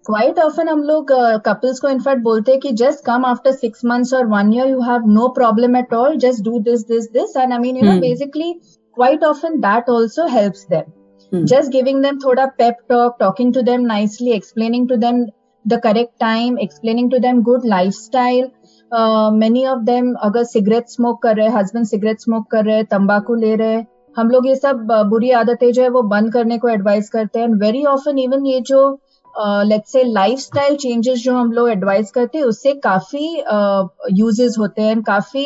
क्वाइट 0.08 0.38
ऑफन 0.38 0.68
हम 0.68 0.82
लोग 0.82 1.10
कपल्स 1.46 1.80
को 1.80 1.88
इनफैक्ट 1.88 2.22
बोलते 2.22 2.52
हैं 2.52 2.60
कि 2.60 2.70
just 2.72 3.04
come 3.04 3.24
after 3.24 3.52
six 3.52 3.84
months 3.84 4.12
और 4.14 4.26
one 4.26 4.52
year 4.52 4.68
you 4.68 4.80
have 4.82 5.08
no 5.12 5.26
problem 5.28 5.76
at 5.76 5.92
all 5.94 6.16
just 6.18 6.44
do 6.44 6.58
this 6.68 6.86
this 6.88 7.10
this 7.12 7.36
and 7.36 7.52
I 7.52 7.58
mean 7.58 7.76
you 7.76 7.82
know 7.84 7.98
basically 8.00 8.52
quite 8.96 9.24
often 9.24 9.58
that 9.60 9.90
also 9.90 10.26
helps 10.26 10.66
them 10.70 10.96
just 11.32 11.70
giving 11.72 11.98
them 12.00 12.18
thoda 12.20 12.44
pep 12.60 12.78
talk 12.90 13.18
talking 13.18 13.50
to 13.52 13.62
them 13.62 13.82
nicely 13.84 14.32
explaining 14.32 14.84
to 14.88 14.96
them 14.96 15.18
the 15.64 15.78
correct 15.78 16.14
time 16.20 16.54
explaining 16.58 17.10
to 17.10 17.18
them 17.18 17.42
good 17.42 17.66
lifestyle. 17.66 18.46
Uh, 18.92 19.30
many 19.32 19.64
of 19.66 19.82
them 19.88 20.08
अगर 20.22 20.44
cigarette 20.44 20.88
smoke 20.88 21.20
कर 21.22 21.36
रहे 21.36 21.46
हैं 21.46 21.54
husband 21.56 21.86
cigarette 21.86 22.20
smoke 22.20 22.46
कर 22.50 22.64
रहे 22.64 22.82
तंबाकू 22.92 23.34
ले 23.34 23.54
रहे 23.56 23.82
हम 24.16 24.30
लोग 24.30 24.46
ये 24.46 24.54
सब 24.56 24.86
बुरी 25.10 25.30
आदतें 25.40 25.70
जो 25.72 25.82
है 25.82 25.88
वो 25.88 26.02
बंद 26.14 26.32
करने 26.32 26.58
को 26.58 26.68
एडवाइस 26.68 27.10
करते 27.10 27.40
हैं. 27.40 27.48
वेरी 27.58 27.84
ऑफन 27.84 28.18
इवन 28.18 28.46
ये 28.46 28.60
जो 28.70 28.80
लेट्स 29.40 29.92
से 29.92 30.02
लाइफस्टाइल 30.04 30.76
चेंजेस 30.76 31.18
जो 31.18 31.34
हम 31.34 31.52
लोग 31.52 31.68
एडवाइस 31.70 32.10
करते 32.10 32.38
हैं 32.38 32.44
उससे 32.44 32.72
काफ़ी 32.84 33.26
यूजेस 34.12 34.52
uh, 34.52 34.58
होते 34.58 34.82
हैं 34.82 35.02
काफ़ी 35.02 35.44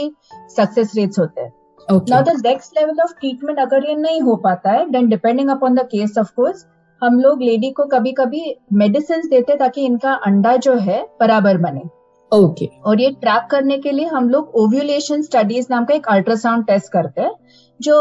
सक्सेस 0.56 0.92
रेट्स 0.96 1.18
होते 1.18 1.40
हैं। 1.40 1.52
Now 1.88 2.22
the 2.22 2.36
next 2.44 2.78
level 2.78 3.00
of 3.02 3.12
treatment 3.12 3.58
अगर 3.58 3.88
ये 3.88 3.94
नहीं 3.94 4.20
हो 4.20 4.36
पाता 4.44 4.70
है 4.70 4.88
then 4.90 5.08
depending 5.08 5.50
upon 5.50 5.74
the 5.74 5.82
case 5.86 6.18
of 6.18 6.32
course 6.36 6.64
हम 7.02 7.18
लोग 7.20 7.42
लेडी 7.42 7.70
को 7.70 7.84
कभी 7.86 8.12
कभी 8.12 8.44
मेडिसिन 8.72 9.28
देते 9.28 9.56
ताकि 9.56 9.84
इनका 9.84 10.12
अंडा 10.26 10.56
जो 10.56 10.74
है 10.78 11.02
बराबर 11.20 11.56
बने। 11.58 11.80
Okay 11.80 12.64
okay. 12.64 12.68
और 12.84 13.00
ये 13.00 13.10
ट्रैक 13.10 13.48
करने 13.50 13.78
के 13.78 13.92
लिए 13.92 14.06
हम 14.06 14.28
लोग 14.28 14.54
ओव्यूलेशन 14.54 15.22
स्टडीज़ 15.22 15.66
नाम 15.70 15.84
का 15.84 15.94
एक 15.94 16.06
अल्ट्रासाउंड 16.08 16.66
टेस्ट 16.66 16.92
करते 16.92 17.20
हैं 17.20 17.32
जो 17.80 17.96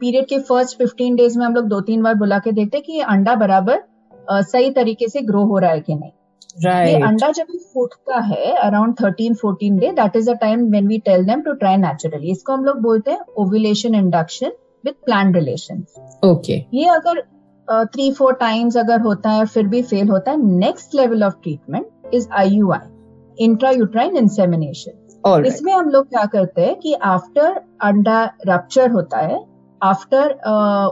पीरियड 0.00 0.24
uh, 0.24 0.28
के 0.30 0.38
फ़र्स्ट 0.38 0.78
फिफ्टीन 0.78 1.16
डेज़ 1.16 1.38
में 1.38 1.44
हम 1.46 1.54
लोग 1.54 1.66
दो 1.66 1.80
तीन 1.80 2.02
बार 2.02 2.14
बुला 2.14 2.38
के 2.38 2.52
देखते 2.52 2.76
हैं 2.76 2.84
कि 2.84 2.92
ये 2.92 3.02
अंडा 3.08 3.34
बराबर 3.34 3.82
सही 4.30 4.70
तरीके 4.70 5.08
से 5.08 5.20
ग्रो 5.22 5.44
हो 5.44 5.58
रहा 5.58 5.70
है 5.70 5.80
कि 5.80 5.94
नहीं। 5.94 6.10
right. 6.56 6.88
ये 6.88 7.00
अंडा 7.02 7.30
जब 7.30 7.46
फूटता 7.74 8.18
है 8.20 8.52
around 8.56 8.94
thirteen 9.00 9.34
fourteen 9.34 9.76
day 9.76 9.90
that 9.92 10.16
is 10.16 10.30
a 10.30 10.34
time 10.34 10.64
when 10.70 10.86
we 10.88 10.98
tell 10.98 11.24
them 11.24 11.40
to 11.40 11.52
try 11.54 11.76
naturally 11.76 12.30
इसको 12.30 12.52
हम 12.52 12.64
लोग 12.64 12.80
बोलते 12.82 13.10
हैं 13.10 13.20
ovulation 13.38 13.94
induction 13.94 14.52
with 14.84 14.94
plan 15.04 15.34
relation 15.34 15.84
okay 16.24 16.64
ये 16.74 16.88
अगर 16.88 17.22
थ्री 17.68 18.10
फोर 18.12 18.32
टाइम्स 18.32 18.76
अगर 18.76 19.00
होता 19.00 19.30
है 19.30 19.44
फिर 19.46 19.66
भी 19.66 19.82
फेल 19.82 20.08
होता 20.08 20.30
है 20.30 20.42
next 20.58 20.94
level 20.94 21.24
of 21.24 21.34
treatment 21.42 22.14
is 22.14 22.28
I 22.32 22.48
U 22.48 22.72
I 22.72 23.44
intra 23.44 23.70
uterine 23.70 24.16
insemination 24.16 25.02
इसमें 25.46 25.72
हम 25.72 25.88
लोग 25.90 26.08
क्या 26.08 26.24
करते 26.24 26.62
हैं 26.62 26.74
कि 26.76 26.92
आफ्टर 27.04 27.60
अंडा 27.82 28.24
रप्चर 28.46 28.90
होता 28.90 29.18
है 29.18 29.40
आफ्टर 29.80 30.32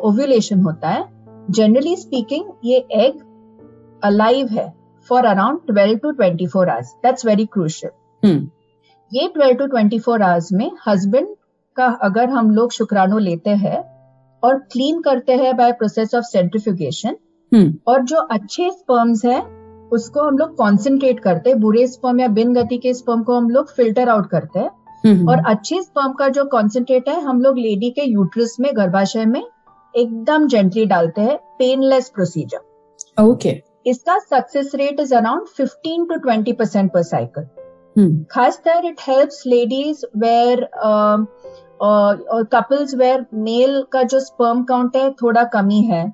ओव्यूलेशन 0.05 0.59
uh, 0.59 0.65
होता 0.65 0.89
है 0.89 1.03
जनरली 1.51 1.97
स्पीकिंग 1.97 2.51
ये 2.65 2.77
एग 2.97 3.23
अलाइव 4.03 4.49
है 4.53 4.73
for 5.11 5.25
around 5.27 5.61
twelve 5.67 5.99
to 5.99 6.11
twenty 6.13 6.47
four 6.47 6.69
hours 6.69 6.95
that's 7.03 7.27
very 7.27 7.47
crucial 7.47 8.49
ये 9.13 9.29
twelve 9.29 9.59
to 9.59 9.67
twenty 9.67 9.99
four 9.99 10.23
hours 10.23 10.53
में 10.53 10.71
हस्बैंड 10.87 11.35
का 11.77 11.87
अगर 12.03 12.31
हम 12.31 12.51
लोग 12.51 12.73
शुक्राणु 12.73 13.19
लेते 13.19 13.51
हैं 13.59 13.83
और 14.43 14.59
क्लीन 14.73 15.01
करते 15.01 15.33
हैं 15.35 15.57
बाय 15.57 15.73
प्रोसेस 15.73 16.15
ऑफ़ 16.15 16.25
सेंट्रिफ्यूगेशन 16.25 17.17
और 17.87 18.03
जो 18.03 18.17
अच्छे 18.31 18.71
स्पर्म्स 18.71 19.25
है 19.25 19.41
उसको 19.93 20.21
हम 20.21 20.39
लोग 20.39 20.57
कॉन्सेंट्रेट 20.57 21.21
करते 21.21 21.51
हैं 21.51 21.61
बुरे 21.61 21.87
स्पर्म 21.87 22.21
या 22.21 22.29
बिन 22.31 22.55
गति 22.55 22.79
के 22.79 22.95
स्पर्म 22.95 23.23
को 23.23 23.37
हम 23.37 23.51
लोग 23.51 23.71
फ़िल्टर 23.71 24.09
आउट 24.09 24.31
करते 24.31 24.59
हैं 24.59 24.71
हम्म, 25.05 25.29
और 25.29 25.43
अच्छे 25.47 25.83
स्पर्म 25.83 26.13
का 26.13 26.29
जो 26.29 26.45
कॉन्सेंट्रेट 26.45 27.09
है 27.09 27.21
हम 27.21 27.41
लोग 27.41 27.59
लेडी 27.59 27.91
के 27.91 28.05
यूट्रस 28.05 28.57
में 28.61 28.71
गर्भाशय 28.77 29.25
में 29.27 29.43
एकदम 29.95 30.47
जेंटली 30.49 30.85
डालते 30.87 31.21
हैं 31.21 31.37
पेनलेस 31.59 32.09
प्रोसीजर 32.09 33.23
ओके 33.23 33.61
इसका 33.87 34.19
success 34.21 34.75
rate 34.75 35.01
is 35.01 35.15
around 35.15 35.47
15 35.61 36.09
to 36.09 36.19
20 36.21 36.55
percent 36.59 36.93
per 36.93 37.03
cycle 37.03 37.45
खासकर 38.31 38.85
इट 38.85 39.01
हेल्प्स 39.01 39.43
लेडीज़ 39.47 40.05
वेयर 40.17 40.65
और 41.83 42.45
कपल्स 42.53 42.95
वेयर 42.95 43.27
मेल 43.35 43.83
का 43.93 44.03
जो 44.03 44.21
स्पर्म 44.21 44.63
काउंट 44.65 44.97
है 44.97 45.11
थोड़ा 45.13 45.45
कमी 45.53 45.81
है 45.83 46.05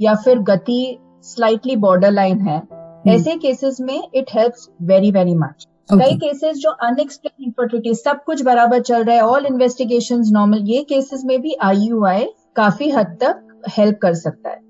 या 0.00 0.14
फिर 0.14 0.38
गति 0.44 0.80
स्लाइटली 1.24 1.76
बॉर्डर 1.76 2.10
लाइन 2.10 2.40
है 2.40 2.62
ऐसे 3.08 3.36
केसेस 3.36 3.80
में 3.80 4.00
it 4.14 4.30
helps 4.34 4.68
very 4.82 5.10
very 5.10 5.34
much 5.34 5.66
कई 5.90 6.14
केसेस 6.18 6.56
जो 6.56 6.70
अनएक्सप्लेन 6.82 7.44
इनफर्टिलिटी 7.44 7.94
सब 7.94 8.22
कुछ 8.24 8.42
बराबर 8.42 8.80
चल 8.82 9.04
रहा 9.04 9.16
है 9.16 9.22
ऑल 9.22 9.46
इन्वेस्टिगेशन 9.46 10.22
नॉर्मल 10.32 10.62
ये 10.66 10.82
केसेस 10.88 11.22
में 11.24 11.40
भी 11.42 11.54
आईयूआई 11.62 12.26
काफ़ी 12.56 12.90
हद 12.90 13.16
तक 13.20 13.62
हेल्प 13.68 13.98
कर 14.02 14.14
सकता 14.14 14.50
है। 14.50 14.62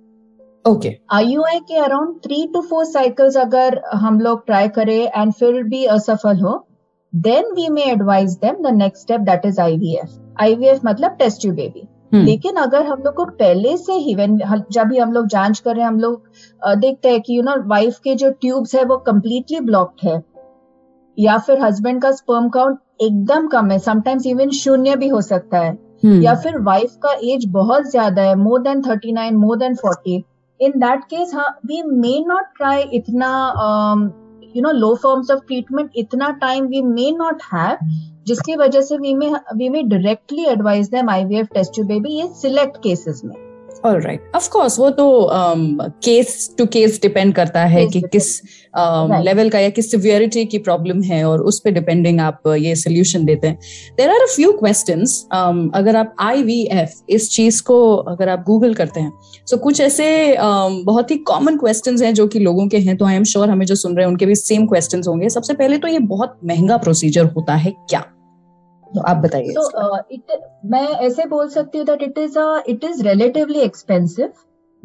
ओके 0.64 0.94
आईयूआई 1.12 1.58
के 1.60 1.76
around 1.76 2.16
three 2.16 2.46
to 2.54 2.60
four 2.60 2.84
cycles 2.84 3.36
अगर 3.36 3.80
हम 3.94 4.20
लोग 4.20 4.44
ट्राई 4.46 4.68
करें 4.68 5.10
एंड 5.16 5.32
फिर 5.32 5.62
भी 5.62 5.84
असफल 5.84 6.40
हो 6.40 6.66
then 7.12 7.52
we 7.54 7.68
may 7.68 7.82
advise 7.82 8.36
them 8.36 8.62
the 8.62 8.74
next 8.74 9.02
step 9.02 9.20
that 9.20 9.46
is 9.46 9.60
IVF 9.60 10.18
IVF 10.40 10.80
मतलब 10.84 11.16
टेस्ट 11.18 11.40
ट्यूब 11.40 11.54
बेबी 11.54 11.88
लेकिन 12.14 12.56
अगर 12.56 12.86
हम 12.86 13.02
लोग 13.02 13.14
को 13.14 13.24
पहले 13.24 13.76
से 13.76 13.92
ही 13.92 14.14
वेन 14.14 14.36
जब 14.72 14.88
भी 14.88 14.98
हम 14.98 15.12
लोग 15.12 15.26
जाँच 15.26 15.58
कर 15.58 15.74
रहे 15.74 15.80
हैं 15.80 15.88
हम 15.88 15.98
लोग 16.00 16.76
देखते 16.78 17.08
हैं 17.08 17.20
कि 17.20 17.36
यू 17.36 17.42
नो 17.42 17.54
वाइफ 17.68 17.98
के 17.98 18.14
जो 18.14 18.30
ट्यूब्स 18.30 18.74
है 18.74 18.84
वो 18.84 18.96
कम्प्लीटली 18.96 19.60
ब्लॉक्ड 19.60 20.06
है। 20.08 20.22
या 21.18 21.38
फिर 21.38 21.60
हस्बैंड 21.60 22.00
का 22.02 22.10
स्पर्म 22.10 22.48
काउंट 22.48 22.78
एकदम 23.00 23.46
कम 23.46 23.70
है। 23.70 23.78
समटाइम्स 23.78 24.26
इवन 24.26 24.50
शून्य 24.50 24.96
भी 24.96 25.08
हो 25.08 25.20
सकता 25.20 25.58
है। 25.58 25.72
या 26.04 26.34
फिर 26.34 26.58
वाइफ 26.62 26.96
का 27.02 27.12
एज 27.24 27.44
बहुत 27.50 27.90
ज़्यादा 27.90 28.22
है 28.22 28.34
more 28.34 28.60
than 28.62 28.82
thirty 28.82 29.12
nine 29.12 29.36
more 29.36 29.56
than 29.58 29.74
forty 29.74 30.22
in 30.60 30.72
that 30.78 31.04
case 31.04 31.34
we 31.66 31.82
may 31.84 32.18
not 32.26 32.56
try 32.56 32.82
इतना 32.94 33.30
you 34.56 34.62
know 34.62 34.70
low 34.72 34.94
forms 35.02 35.30
of 35.30 35.40
treatment 35.46 35.90
इतना 35.96 36.28
time 36.40 36.66
we 36.66 36.82
may 36.82 37.10
not 37.16 37.42
have 37.52 37.88
जिसकी 38.26 38.56
वजह 38.56 38.80
से 38.80 38.96
we 38.98 39.14
may 39.14 39.30
we 39.56 39.68
may 39.68 39.82
directly 39.84 40.44
advise 40.48 40.88
them 40.90 41.10
IVF 41.10 41.48
test 41.54 41.76
tube 41.76 41.82
baby 41.84 42.18
ये 42.18 42.28
select 42.42 42.76
cases 42.82 43.20
में। 43.24 43.34
All 43.84 44.00
right 44.00 44.30
of 44.36 44.48
course 44.50 44.78
वो 44.78 44.90
तो 44.90 45.06
case 46.04 46.54
to 46.58 46.66
case 46.66 47.00
depend 47.02 47.34
करता 47.34 47.64
है 47.66 47.86
कि 47.86 48.00
किस. 48.02 48.40
लेवल 48.76 49.48
का 49.50 49.58
या 49.58 49.68
किस 49.70 49.90
सिवियरिटी 49.90 50.44
की 50.44 50.58
प्रॉब्लम 50.58 51.02
है 51.02 51.24
और 51.24 51.42
उस 51.42 51.60
पे 51.60 51.70
डिपेंडिंग 51.70 52.20
आप 52.20 52.48
ये 52.48 52.74
सोल्यूशन 52.76 53.24
देते 53.24 53.46
हैं। 53.46 53.58
There 53.96 54.10
are 54.10 54.22
a 54.22 54.26
few 54.34 54.52
questions 54.52 55.26
अगर 55.74 55.96
आप 55.96 56.14
आईवीएफ 56.20 56.94
इस 57.08 57.30
चीज़ 57.30 57.62
को 57.62 57.94
अगर 57.96 58.28
आप 58.28 58.44
गूगल 58.46 58.74
करते 58.74 59.00
हैं 59.00 59.12
सो 59.46 59.56
कुछ 59.56 59.80
ऐसे 59.80 60.06
um, 60.32 60.80
बहुत 60.84 61.10
ही 61.10 61.16
कॉमन 61.16 61.56
क्वेश्चन 61.56 62.02
हैं 62.02 62.14
जो 62.14 62.26
कि 62.26 62.38
लोगों 62.38 62.68
के 62.68 62.78
हैं 62.78 62.96
तो 62.96 63.04
आई 63.04 63.14
एम 63.14 63.24
श्योर 63.24 63.50
हमें 63.50 63.66
जो 63.66 63.74
सुन 63.74 63.96
रहे 63.96 64.04
हैं 64.04 64.10
उनके 64.10 64.26
भी 64.26 64.34
सेम 64.34 64.66
क्वेश्चन 64.66 65.02
होंगे। 65.08 65.28
सबसे 65.28 65.54
पहले 65.54 65.78
तो 65.78 65.88
ये 65.88 65.98
बहुत 65.98 66.38
महँगा 66.44 66.76
प्रोसीजर 66.76 67.24
होता 67.26 67.54
है 67.54 67.70
क्या? 67.90 68.00
तो 68.86 69.00
आप 69.00 69.16
बताइए 69.16 69.52
So 69.52 69.62
uh, 69.82 69.98
it 70.12 70.34
मैं 70.64 70.86
ऐसे 71.06 71.24
बोल 71.26 71.48
सकती 71.48 71.78
हूँ 71.78 71.86
it 71.86 72.18
is 72.18 72.36
a 72.36 72.48
it 72.72 72.84
is 72.88 73.00
relatively 73.06 73.62
expensive 73.62 74.32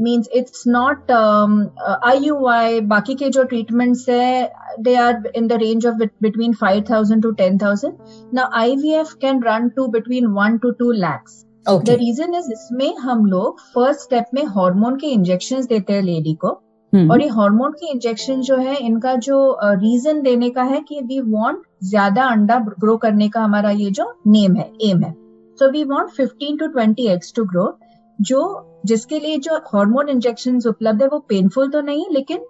means 0.02 0.30
it's 0.34 0.64
not 0.68 1.12
I 1.12 2.18
U 2.18 2.48
I 2.48 2.80
बाकी 2.80 3.16
के 3.16 3.30
जो 3.30 3.44
ट्रीटमेंट्स 3.44 4.10
है 4.10 4.52
they 4.80 4.96
are 4.96 5.32
in 5.36 5.48
the 5.48 5.52
range 5.52 5.88
of 5.88 5.96
between 6.22 6.54
five 6.54 6.84
thousand 6.90 7.24
to 7.24 7.32
ten 7.32 7.58
thousand 7.58 7.94
ना 8.34 8.50
I 8.54 8.76
V 8.76 8.94
F 8.94 9.14
can 9.22 9.44
run 9.44 9.70
to 9.70 9.88
between 9.88 10.26
one 10.26 10.58
to 10.58 10.72
two 10.72 10.92
lakhs 10.92 11.46
the 11.66 11.90
reason 11.90 12.34
is 12.36 12.52
इसमें 12.52 12.96
हम 12.96 13.26
लोग 13.26 13.60
first 13.76 14.02
step 14.02 14.26
में 14.34 14.44
hormone 14.46 14.96
के 14.96 15.08
इंजेक्शन 15.08 15.62
देते 15.62 15.94
हैं 15.94 16.02
lady 16.02 16.34
को। 16.34 16.62
Hmm. 16.96 17.12
और 17.12 17.22
ये 17.22 17.28
हार्मोन 17.28 17.72
के 17.72 17.92
इंजेक्शन 17.92 18.42
जो 18.42 18.56
है 18.56 18.76
इनका 18.76 19.14
जो 19.16 19.58
रीजन 19.64 20.18
uh, 20.18 20.24
देने 20.24 20.50
का 20.50 20.64
है 20.64 20.80
कि 20.82 21.02
वी 21.02 21.20
वांट 21.22 21.62
ज़्यादा 21.84 22.24
अंडा 22.24 22.58
ग्रो 22.80 22.96
करने 22.98 23.30
का 23.30 23.42
हमारा 23.42 23.70
ये 23.72 23.90
जो 23.92 24.14
नेम 24.28 24.56
है 24.56 24.72
एम 24.82 25.04
है। 25.04 25.12
So 25.60 25.70
we 25.72 25.84
want 25.84 26.10
15 26.10 26.58
to 26.60 26.68
20 26.78 27.08
eggs 27.10 27.34
to 27.36 27.44
grow 27.46 27.78
जो 28.22 28.42
जिसके 28.84 29.20
लिए 29.20 29.38
जो 29.40 29.56
हार्मोन 29.68 30.10
इंजेक्शन 30.10 30.60
उपलब्ध 30.68 31.02
है 31.02 31.08
वो 31.08 31.20
पेनफुल 31.30 31.70
तो 31.70 31.82
नहीं 31.82 32.06
लेकिन 32.12 32.46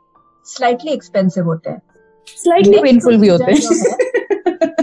स्लाइटली 0.48 0.92
एक्सपेंसिव 0.92 1.46
होते 1.46 1.70
हैं। 1.70 1.82
स्लाइटली 2.28 2.82
पेनफुल 2.82 3.18
भी 3.18 3.28
होते 3.28 3.52
हैं। 3.52 4.08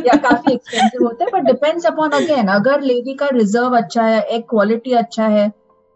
या 0.06 0.16
काफ़ी 0.18 0.52
एक्सपेंसिव 0.52 1.04
होते 1.04 1.24
हैं 1.24 1.32
बट 1.32 1.46
डिपेंड्स 1.46 1.86
अपॉन 1.86 2.10
अगेन 2.12 2.48
अगर 2.48 2.80
लेडी 2.82 3.14
का 3.14 3.28
रिज़र्व 3.32 3.76
अच्छा 3.76 4.02
है 4.04 4.20
एग 4.34 4.42
क्वालिटी 4.50 4.92
अच्छा 4.94 5.26
है 5.28 5.50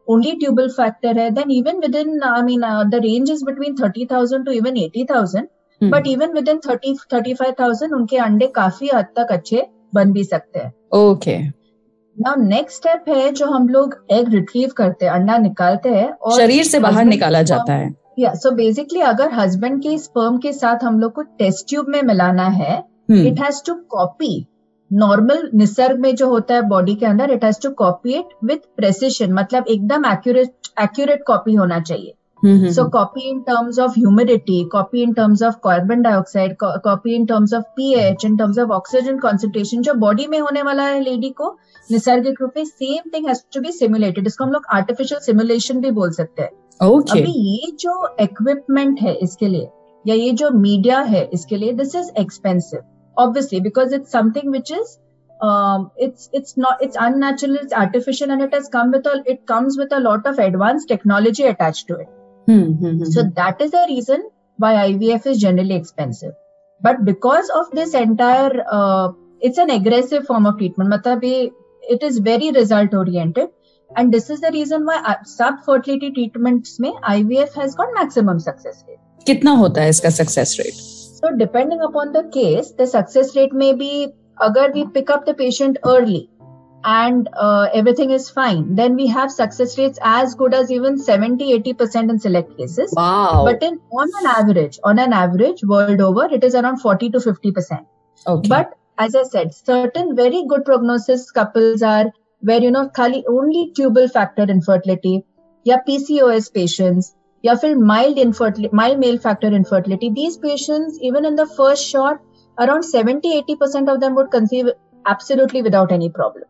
ओनली 0.09 0.33
ट्यूबल 0.37 0.69
फैक्टर 0.71 1.19
है 1.19 1.31
then 1.31 1.51
even 1.51 1.79
within 1.97 2.23
I 2.25 2.43
mean 2.43 2.61
the 2.91 3.01
range 3.05 3.31
is 3.31 3.45
between 3.45 3.75
thirty 3.83 4.07
thousand 4.13 4.45
to 4.47 4.53
even 4.53 4.77
eighty 4.77 5.05
thousand 5.05 5.47
but 5.81 6.07
even 6.07 6.33
within 6.49 6.59
thirty 6.69 6.95
thirty 7.13 7.35
five 7.35 7.55
thousand 7.61 7.93
उनके 7.95 8.17
अंडे 8.19 8.47
काफ़ी 8.57 8.91
हद 8.95 9.07
तक 9.17 9.33
अच्छे 9.33 9.67
बन 9.95 10.13
भी 10.13 10.25
सकते 10.25 10.59
हैं। 10.59 10.73
ओके 10.95 11.39
नाउ 12.17 12.35
नेक्स्ट 12.39 12.77
स्टेप 12.77 13.05
है 13.09 13.31
जो 13.33 13.47
हम 13.47 13.69
लोग 13.69 13.95
एग 14.11 14.29
रिट्रीव 14.29 14.71
करते 14.77 15.07
हैं 15.07 15.13
अंडा 15.13 15.37
निकालते 15.39 15.89
हैं 15.89 16.11
और 16.11 16.37
शरीर 16.37 16.65
से 16.65 16.79
बाहर 16.79 17.05
निकाला 17.05 17.43
जाता 17.43 17.73
है। 17.73 17.95
या 18.19 18.35
सो 18.35 18.51
बेसिकली 18.51 19.01
अगर 19.01 19.33
हस्बैंड 19.33 19.83
के 19.83 19.97
स्पर्म 19.99 20.39
के 20.39 20.53
साथ 20.53 20.85
हम 20.85 21.01
लोग 21.01 21.13
को 21.13 21.23
टेस्ट 21.23 21.69
ट्यूब 21.69 21.87
में 21.89 22.03
मिलाना 22.03 22.49
है 22.49 22.79
it 23.11 23.41
has 23.41 23.63
to 23.67 23.75
copy 23.75 24.47
normal 24.93 25.51
Nisarga 25.55 26.01
में 26.01 26.15
जो 26.17 26.29
होता 26.29 26.55
है 26.55 26.63
बॉडी 26.63 26.95
के 26.95 27.07
अंदर 27.07 27.31
it 27.31 27.45
has 27.45 27.61
to 27.63 27.71
copy 27.71 28.15
it 28.15 28.29
with 28.45 28.57
precision 28.77 29.33
मतलब 29.33 29.65
एकदम 29.69 30.07
एक्यूरेट 30.07 30.53
एक्यूरेट 30.83 31.23
कॉपी 31.27 31.55
होना 31.55 31.81
चाहिए। 31.81 32.15
So 32.45 32.85
copy 32.89 33.29
in 33.31 33.41
terms 33.41 33.79
of 33.79 33.99
humidity 33.99 34.65
copy 34.65 35.03
in 35.03 35.13
terms 35.13 35.43
of 35.43 35.55
carbon 35.65 36.03
dioxide 36.03 36.57
copy 36.63 37.15
in 37.15 37.27
terms 37.27 37.55
of 37.55 37.63
terms 37.63 37.79
of 37.79 37.81
pH, 37.81 38.25
in 38.25 38.37
terms 38.37 38.59
of 38.59 39.83
जो 39.83 39.95
body 39.95 40.27
में 40.27 40.39
होने 40.41 40.63
वाला 40.63 40.83
है 40.83 41.01
lady 41.01 41.31
को 41.31 41.59
निसर्गिक 41.93 42.41
रूप 42.41 42.53
में 42.57 42.65
same 42.65 43.11
thing 43.15 43.27
has 43.29 43.43
to 43.55 43.61
be 43.61 43.73
simulated 43.73 44.27
इसको 44.27 44.45
हम 44.45 44.53
लोग 44.53 44.67
आर्टिफिशियल 44.75 45.21
सिमुलेशन 45.21 45.81
भी 45.81 45.91
बोल 46.01 46.11
सकते 46.13 46.43
हैं 46.43 46.89
ओके 46.89 47.21
अभी 47.21 47.33
ये 47.49 47.71
जो 47.81 47.95
इक्विपमेंट 48.21 49.01
है 49.01 49.15
इसके 49.29 49.49
लिए 49.49 49.69
या 50.05 50.15
ये 50.15 50.31
जो 50.43 50.51
मीडिया 50.51 51.01
है 51.15 51.29
इसके 51.35 51.57
लिए 51.57 51.73
this 51.83 51.95
is 51.97 52.11
expensive 52.21 52.81
obviously 53.17 53.61
because 53.61 53.95
it's 53.95 54.13
something 54.13 54.53
which 54.53 54.73
is 54.73 54.99
um, 55.41 55.91
it's 55.97 56.29
it's 56.39 56.57
not 56.57 56.83
it's 56.87 56.99
unnatural 57.01 57.55
it's 57.57 57.73
artificial 57.73 58.31
and 58.31 58.43
it 58.43 58.55
has 58.55 58.69
come 58.69 58.91
with 58.93 59.07
a 59.07 59.23
it 59.27 59.47
comes 59.47 59.79
with 59.79 59.93
a 59.93 60.01
lot 60.01 60.27
of 60.27 60.39
advanced 60.39 60.89
technology 60.89 61.45
attached 61.45 61.87
to 61.89 61.95
it 61.97 62.09
hmm, 62.49 62.63
hmm, 62.65 62.87
hmm, 62.89 63.05
so 63.07 63.23
that 63.35 63.61
is 63.61 63.71
the 63.71 63.85
reason 63.89 64.23
why 64.59 64.71
IVF 64.83 65.27
is 65.27 65.39
generally 65.39 65.75
expensive. 65.75 66.33
But 66.81 67.05
because 67.05 67.51
of 67.51 67.71
this 67.71 67.95
entire, 67.95 68.65
uh, 68.71 69.13
it's 69.41 69.59
an 69.59 69.71
aggressive 69.71 70.27
form 70.27 70.47
of 70.47 70.57
treatment. 70.59 70.91
मतलब 70.91 71.25
ये 71.25 71.51
it 71.90 72.04
is 72.04 72.20
very 72.20 72.52
result 72.52 72.94
oriented, 72.94 73.50
and 73.98 74.14
this 74.14 74.30
is 74.30 74.42
the 74.42 74.52
reason 74.52 74.86
why 74.86 74.98
uh, 74.98 75.16
sub 75.24 75.64
fertility 75.66 76.12
treatments 76.12 76.80
में 76.80 76.92
IVF 77.16 77.54
has 77.54 77.76
got 77.76 77.98
maximum 78.02 78.40
success 78.40 78.84
rate. 78.88 79.02
कितना 79.28 79.52
होता 79.64 79.82
है 79.82 79.90
इसका 79.90 80.10
success 80.10 80.58
rate 80.60 80.84
So 81.16 81.30
depending 81.38 81.82
upon 81.82 82.12
the 82.14 82.24
case, 82.38 82.72
the 82.80 82.86
success 82.88 83.36
rate 83.36 83.54
may 83.54 83.74
be 83.74 83.92
अगर 84.42 84.74
we 84.74 84.86
pick 84.96 85.10
up 85.10 85.26
the 85.26 85.34
patient 85.34 85.78
early 85.86 86.30
and 86.86 87.30
uh, 87.36 87.68
everything 87.74 88.12
is 88.12 88.30
fine, 88.30 88.76
then 88.76 88.96
we 88.96 89.08
have 89.08 89.32
success 89.32 89.78
rates 89.78 89.98
as 90.04 90.36
good 90.36 90.54
as 90.54 90.72
even 90.72 90.98
70 91.00 91.60
80% 91.60 92.12
in 92.12 92.20
select 92.20 92.56
cases. 92.58 92.94
Wow 92.98 93.44
But 93.46 93.64
in 93.64 93.80
on 94.02 94.12
an 94.22 94.28
average, 94.36 94.80
on 94.84 95.00
an 95.00 95.14
average, 95.14 95.64
world 95.64 96.02
over, 96.02 96.26
it 96.40 96.44
is 96.44 96.54
around 96.54 96.78
40 96.78 97.10
to 97.16 97.22
50 97.22 97.52
percent. 97.52 97.86
Okay 98.28 98.50
But 98.50 98.76
as 99.01 99.17
I 99.17 99.23
said, 99.23 99.55
certain 99.55 100.15
very 100.15 100.45
good 100.47 100.65
prognosis 100.67 101.31
couples 101.31 101.83
are 101.83 102.13
where, 102.41 102.61
you 102.61 102.71
know, 102.71 102.91
only 103.29 103.73
tubal 103.75 104.09
factor 104.09 104.43
infertility, 104.43 105.25
yeah, 105.65 105.79
PCOS 105.89 106.53
patients, 106.53 107.15
yeah, 107.43 107.55
feel 107.55 107.77
mild 107.77 108.19
infertility, 108.19 108.75
mild 108.75 108.99
male 108.99 109.19
factor 109.19 109.49
infertility. 109.49 110.11
These 110.11 110.37
patients, 110.37 110.99
even 111.01 111.25
in 111.25 111.35
the 111.35 111.47
first 111.47 111.89
shot, 111.89 112.21
around 112.59 112.83
70 112.83 113.43
80% 113.43 113.93
of 113.93 114.01
them 114.01 114.15
would 114.17 114.31
conceive 114.31 114.67
absolutely 115.07 115.63
without 115.63 115.93
any 115.93 116.11
problem. 116.11 116.45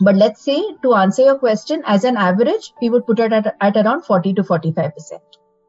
But 0.00 0.16
let's 0.16 0.42
say, 0.42 0.62
to 0.82 0.94
answer 0.94 1.24
your 1.24 1.38
question, 1.38 1.82
as 1.86 2.04
an 2.04 2.16
average, 2.16 2.72
we 2.80 2.88
would 2.88 3.06
put 3.06 3.20
it 3.20 3.32
at, 3.32 3.54
at 3.60 3.76
around 3.76 4.04
40 4.04 4.32
to 4.34 4.42
45%. 4.42 4.92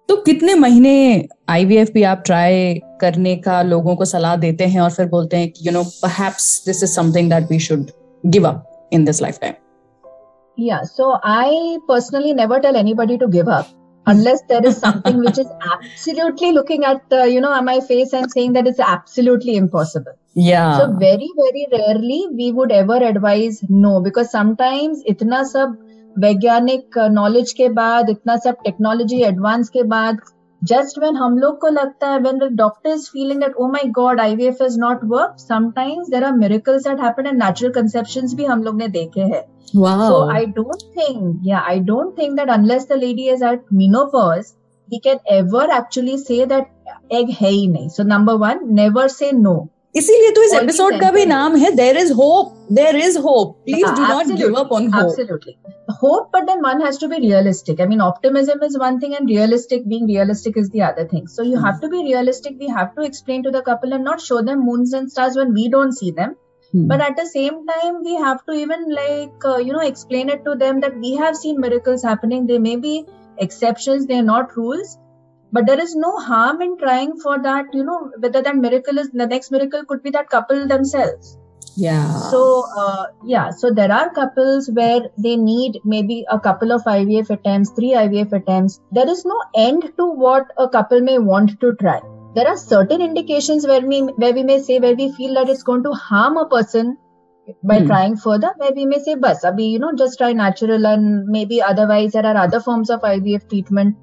तो 0.09 0.15
कितने 0.15 0.53
महीने 0.55 1.27
IVF 1.49 1.91
भी 1.93 2.03
आप 2.11 2.23
try 2.25 2.73
करने 3.01 3.35
का 3.45 3.61
लोगों 3.61 3.95
को 3.95 4.05
सलाह 4.05 4.35
देते 4.43 4.65
हैं 4.65 4.81
और 4.81 4.91
फिर 4.91 5.07
बोलते 5.07 5.37
हैं 5.37 5.49
कि 5.51 5.67
you 5.67 5.73
know 5.73 5.83
perhaps 6.03 6.45
this 6.65 6.83
is 6.83 6.91
something 6.93 7.29
that 7.29 7.51
we 7.51 7.59
should 7.69 7.85
give 8.25 8.47
up 8.47 8.89
in 8.93 9.05
this 9.05 9.21
lifetime 9.41 9.53
Yeah, 10.57 10.85
so 10.91 11.07
I 11.31 11.49
personally 11.89 12.31
never 12.37 12.57
tell 12.61 12.77
anybody 12.77 13.17
to 13.23 13.27
give 13.33 13.49
up. 13.55 13.67
unless 14.07 14.41
there 14.49 14.65
is 14.65 14.77
something 14.77 15.19
which 15.19 15.37
is 15.37 15.47
absolutely 15.71 16.51
looking 16.51 16.85
at 16.85 17.01
uh, 17.11 17.23
you 17.23 17.41
know 17.41 17.61
my 17.61 17.79
face 17.79 18.13
and 18.13 18.31
saying 18.31 18.53
that 18.53 18.67
it's 18.67 18.79
absolutely 18.79 19.55
impossible 19.61 20.13
yeah 20.49 20.77
so 20.77 20.85
very 21.01 21.29
very 21.39 21.65
rarely 21.73 22.19
we 22.41 22.51
would 22.59 22.71
ever 22.71 22.99
advise 23.09 23.59
no 23.69 23.93
because 24.07 24.31
sometimes 24.31 25.03
itna 25.13 25.41
sab 25.51 25.75
वैज्ञानिक 26.19 26.97
knowledge 27.12 27.51
के 27.51 27.69
बाद 27.69 28.09
इतना 28.09 28.36
सब 28.45 28.55
technology 28.63 29.21
advance 29.24 29.69
के 29.69 29.83
बाद 29.83 30.19
just 30.62 31.00
when 31.00 31.15
हम 31.15 31.38
लोग 31.38 31.59
को 31.62 31.67
लगता 31.67 32.07
है 32.09 32.19
when 32.19 32.38
the 32.38 32.50
doctor 32.53 32.89
is 32.89 33.09
feeling 33.09 33.39
that 33.41 33.55
oh 33.55 33.67
my 33.71 33.89
God 34.00 34.21
IVF 34.21 34.62
is 34.62 34.79
not 34.79 35.03
work 35.03 35.36
sometimes 35.39 36.09
there 36.09 36.24
are 36.24 36.36
miracles 36.38 36.88
that 36.88 37.01
happen 37.01 37.27
and 37.27 37.43
natural 37.43 37.71
conceptions 37.74 38.33
भी 38.33 38.45
हम 38.45 38.63
लोग 38.63 38.77
ने 38.77 38.88
देखे 38.97 39.21
हैं। 39.21 39.45
So 39.69 40.17
i 40.33 40.43
don't 40.57 40.83
think 40.97 41.47
yeah 41.47 41.65
i 41.69 41.79
don't 41.88 42.13
think 42.19 42.38
that 42.39 42.51
unless 42.53 42.86
the 42.91 42.97
lady 43.00 43.24
is 43.31 43.41
at 43.47 43.65
menopause 43.79 44.53
we 44.89 45.00
can 45.07 45.17
ever 45.38 45.63
actually 45.77 46.13
say 46.17 46.38
that 46.45 46.69
egg 47.17 47.33
hai 47.39 47.50
hi 47.50 47.65
nahi 47.74 47.89
so 47.95 48.05
number 48.12 48.36
1 48.50 48.62
never 48.77 49.03
say 49.09 49.31
no. 49.39 49.55
इसीलिए 49.96 50.30
तो 50.34 50.42
इस 50.42 50.52
episode 50.54 51.00
का 51.00 51.11
भी 51.11 51.25
नाम 51.26 51.56
है 51.62 51.70
there 51.76 51.96
is 51.99 52.12
hope 52.18 52.54
there 52.72 52.96
is 52.96 53.16
hope 53.25 53.56
please 53.64 53.84
do 53.84 54.02
not 54.02 54.37
give 54.37 54.54
up 54.61 54.72
on 54.72 54.92
hope 54.92 55.11
absolutely 55.11 55.56
hope 56.00 56.28
but 56.34 56.46
then 56.46 56.62
one 56.64 56.80
has 56.80 56.99
to 56.99 57.08
be 57.08 57.18
realistic 57.22 57.80
i 57.84 57.87
mean 57.87 58.02
optimism 58.04 58.62
is 58.66 58.76
one 58.82 58.99
thing 59.00 59.16
and 59.18 59.32
realistic 59.32 59.88
being 59.92 60.06
realistic 60.11 60.56
is 60.62 60.70
the 60.76 60.82
other 60.87 61.04
thing 61.12 61.26
so 61.34 61.46
you 61.49 61.61
have 61.64 61.80
to 61.82 61.90
be 61.94 62.02
realistic 62.06 62.62
we 62.64 62.70
have 62.76 62.94
to 62.94 63.04
explain 63.08 63.42
to 63.49 63.52
the 63.56 63.62
couple 63.68 63.96
and 63.99 64.08
not 64.11 64.25
show 64.28 64.40
them 64.49 64.64
moons 64.68 64.94
and 65.00 65.12
stars 65.16 65.37
when 65.40 65.52
we 65.58 65.68
don't 65.75 65.99
see 65.99 66.11
them 66.20 66.34
hmm. 66.72 66.87
but 66.92 67.04
at 67.08 67.16
the 67.16 67.26
same 67.32 67.61
time 67.72 68.00
we 68.08 68.16
have 68.25 68.40
to 68.46 68.58
even 68.62 68.88
like 69.00 69.49
uh, 69.52 69.58
you 69.58 69.72
know 69.72 69.87
explain 69.90 70.34
it 70.37 70.44
to 70.49 70.56
them 70.64 70.80
that 70.87 70.99
we 71.06 71.14
have 71.25 71.37
seen 71.42 71.61
miracles 71.66 72.08
happening 72.11 72.46
they 72.52 72.61
may 72.70 72.76
be 72.88 72.96
exceptions 73.49 74.11
they're 74.12 74.30
not 74.32 74.56
rules 74.62 74.96
but 75.57 75.65
there 75.65 75.79
is 75.81 75.95
no 75.95 76.15
harm 76.17 76.61
in 76.61 76.77
trying 76.77 77.13
for 77.25 77.35
that 77.41 77.73
you 77.73 77.83
know 77.83 77.99
whether 78.23 78.41
that 78.47 78.57
miracle 78.63 78.99
is 79.03 79.09
the 79.21 79.27
next 79.35 79.51
miracle 79.51 79.85
could 79.85 80.03
be 80.03 80.11
that 80.11 80.29
couple 80.29 80.67
themselves. 80.67 81.37
Yeah. 81.75 82.03
So 82.31 82.41
uh, 82.81 83.05
yeah 83.23 83.49
so 83.61 83.71
there 83.71 83.91
are 83.91 84.11
couples 84.13 84.69
where 84.73 85.01
they 85.17 85.35
need 85.35 85.79
maybe 85.95 86.25
a 86.29 86.39
couple 86.39 86.75
of 86.75 86.83
ivf 86.83 87.31
attempts 87.37 87.71
three 87.79 87.95
ivf 88.03 88.37
attempts. 88.41 88.79
There 88.91 89.09
is 89.15 89.25
no 89.25 89.39
end 89.55 89.91
to 89.97 90.11
what 90.25 90.53
a 90.57 90.69
couple 90.69 91.01
may 91.01 91.17
want 91.17 91.59
to 91.65 91.73
try. 91.81 91.99
There 92.35 92.47
are 92.47 92.57
certain 92.57 93.01
indications 93.01 93.65
where 93.65 93.81
we 93.81 94.01
where 94.23 94.33
we 94.39 94.43
may 94.43 94.61
say 94.69 94.79
where 94.79 94.95
we 95.03 95.11
feel 95.19 95.33
that 95.41 95.49
it's 95.49 95.63
going 95.71 95.83
to 95.89 95.93
harm 96.05 96.37
a 96.37 96.47
person 96.47 96.97
by 97.63 97.79
hmm. 97.79 97.87
trying 97.87 98.17
further 98.17 98.53
where 98.57 98.73
we 98.73 98.85
may 98.85 98.99
say 98.99 99.15
bus 99.25 99.43
abhi 99.49 99.67
you 99.73 99.79
know 99.83 99.91
just 100.01 100.17
try 100.21 100.31
natural 100.39 100.87
and 100.93 101.27
maybe 101.35 101.61
otherwise 101.67 102.11
there 102.15 102.25
are 102.31 102.37
other 102.45 102.59
forms 102.65 102.89
of 102.95 103.05
ivf 103.09 103.45
treatment 103.51 103.95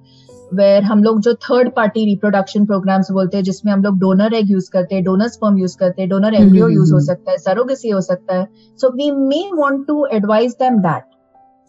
where 0.54 0.84
हम 0.84 1.04
लोग 1.04 1.20
जो 1.22 1.34
third 1.50 1.72
party 1.76 2.06
reproduction 2.06 2.66
programmes 2.66 3.12
बोलते 3.12 3.38
हैं 3.38 3.44
जिसमें 3.44 3.72
हम 3.74 3.84
लोग 3.84 4.00
donor 4.00 4.34
egg 4.34 4.52
use 4.52 4.68
करते 4.74 4.96
हैं 4.96 5.04
डोनर 5.04 5.28
स्पर्म 5.28 5.58
यूज 5.58 5.76
करते 5.80 6.02
हैं 6.02 6.10
डोनर 6.10 6.34
एम्ब्रियो 6.36 6.68
यूज 6.70 6.92
हो 6.94 7.00
सकता 7.06 7.32
है 7.32 7.38
सरोगेसी 7.38 7.90
हो 7.90 8.02
सकता 8.02 8.40
है 8.40 8.48
so 8.82 8.90
we 8.96 9.12
may 9.12 9.44
want 9.54 9.86
to 9.88 10.06
advise 10.14 10.56
them 10.60 10.80
that 10.82 11.04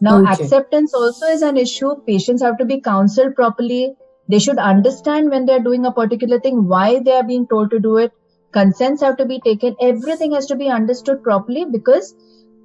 now 0.00 0.12
okay. 0.20 0.32
acceptance 0.32 0.94
also 0.94 1.26
is 1.26 1.42
an 1.42 1.58
issue 1.62 1.94
patients 2.06 2.42
have 2.42 2.56
to 2.58 2.64
be 2.64 2.80
counseled 2.80 3.34
properly 3.34 3.80
they 4.28 4.38
should 4.38 4.58
understand 4.58 5.30
when 5.30 5.44
they 5.44 5.56
are 5.56 5.66
doing 5.66 5.84
a 5.84 5.92
particular 5.92 6.38
thing 6.40 6.62
why 6.68 7.00
they 7.00 7.12
are 7.12 7.26
being 7.30 7.46
told 7.46 7.70
to 7.70 7.80
do 7.86 7.96
it 7.98 8.14
consents 8.54 9.02
have 9.02 9.16
to 9.18 9.26
be 9.26 9.40
taken 9.40 9.76
everything 9.88 10.32
has 10.32 10.46
to 10.46 10.56
be 10.56 10.68
understood 10.68 11.22
properly 11.22 11.66
because 11.74 12.14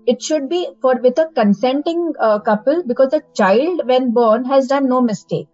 it 0.07 0.21
should 0.21 0.47
be 0.50 0.62
for 0.81 0.95
with 1.01 1.19
a 1.19 1.27
consenting 1.35 2.13
uh, 2.19 2.39
couple 2.39 2.81
because 2.85 3.09
the 3.09 3.21
child 3.33 3.85
when 3.85 4.12
born 4.12 4.45
has 4.45 4.67
done 4.67 4.88
no 4.88 5.01
mistake 5.01 5.50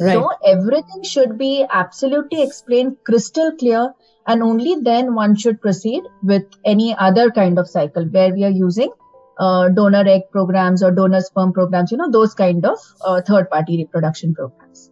Right. 0.00 0.14
So 0.14 0.30
everything 0.44 1.02
should 1.02 1.38
be 1.38 1.66
absolutely 1.70 2.42
explained 2.42 2.96
crystal 3.04 3.52
clear 3.52 3.92
and 4.26 4.42
only 4.42 4.76
then 4.82 5.14
one 5.14 5.36
should 5.36 5.60
proceed 5.60 6.02
with 6.22 6.44
any 6.64 6.94
other 6.98 7.30
kind 7.30 7.58
of 7.58 7.68
cycle 7.68 8.04
where 8.04 8.32
we 8.32 8.44
are 8.44 8.50
using 8.50 8.90
uh, 9.38 9.68
donor 9.68 10.04
egg 10.06 10.22
programs 10.32 10.82
or 10.82 10.90
donor 10.90 11.20
sperm 11.20 11.52
programs, 11.52 11.90
you 11.92 11.98
know, 11.98 12.10
those 12.10 12.34
kind 12.34 12.64
of 12.66 12.78
uh, 13.04 13.20
third 13.22 13.50
party 13.50 13.78
reproduction 13.78 14.34
programs. 14.34 14.88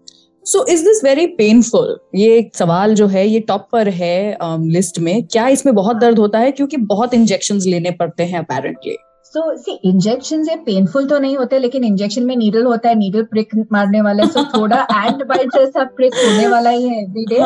So 0.47 0.65
is 0.69 0.85
this 0.85 1.03
very 1.05 1.27
painful 1.37 1.97
ये 2.15 2.51
सवाल 2.55 2.95
जो 2.95 3.07
है 3.07 3.27
ये 3.27 3.39
top 3.49 3.67
पर 3.73 3.89
है 3.89 4.37
list 4.43 4.97
um, 4.97 5.03
में 5.03 5.27
क्या 5.27 5.47
इसमें 5.49 5.75
बहुत 5.75 5.97
दर्द 5.97 6.19
होता 6.19 6.39
है 6.39 6.53
क्योंकि 6.53 6.77
बहुत 6.93 7.15
इंजेक्शन 7.15 7.59
लेने 7.67 7.91
पड़ते 8.01 8.25
हैं 8.25 8.39
अपेरेंटली 8.39 8.97
सो 9.27 9.43
सी 9.57 9.73
इंजेक्शन 9.85 10.43
से 10.45 10.55
पेनफुल 10.67 11.07
तो 11.09 11.19
नहीं 11.19 11.37
होते 11.37 11.59
लेकिन 11.59 11.85
इंजेक्शन 11.85 12.25
में 12.25 12.35
नीडल 12.37 12.65
होता 12.65 12.89
है 12.89 12.95
नीडल 12.95 13.23
प्रिक 13.25 13.55
मारने 13.73 14.01
वाला 14.01 14.27
सो 14.27 14.45
थोड़ा 14.53 14.77
एंड 14.83 15.25
बाइट 15.25 15.55
जैसा 15.55 15.85
प्रिक 15.97 16.15
होने 16.17 16.47
वाला 16.49 16.71
ही 16.71 16.89
है 16.89 17.01
every 17.03 17.25
day 17.27 17.41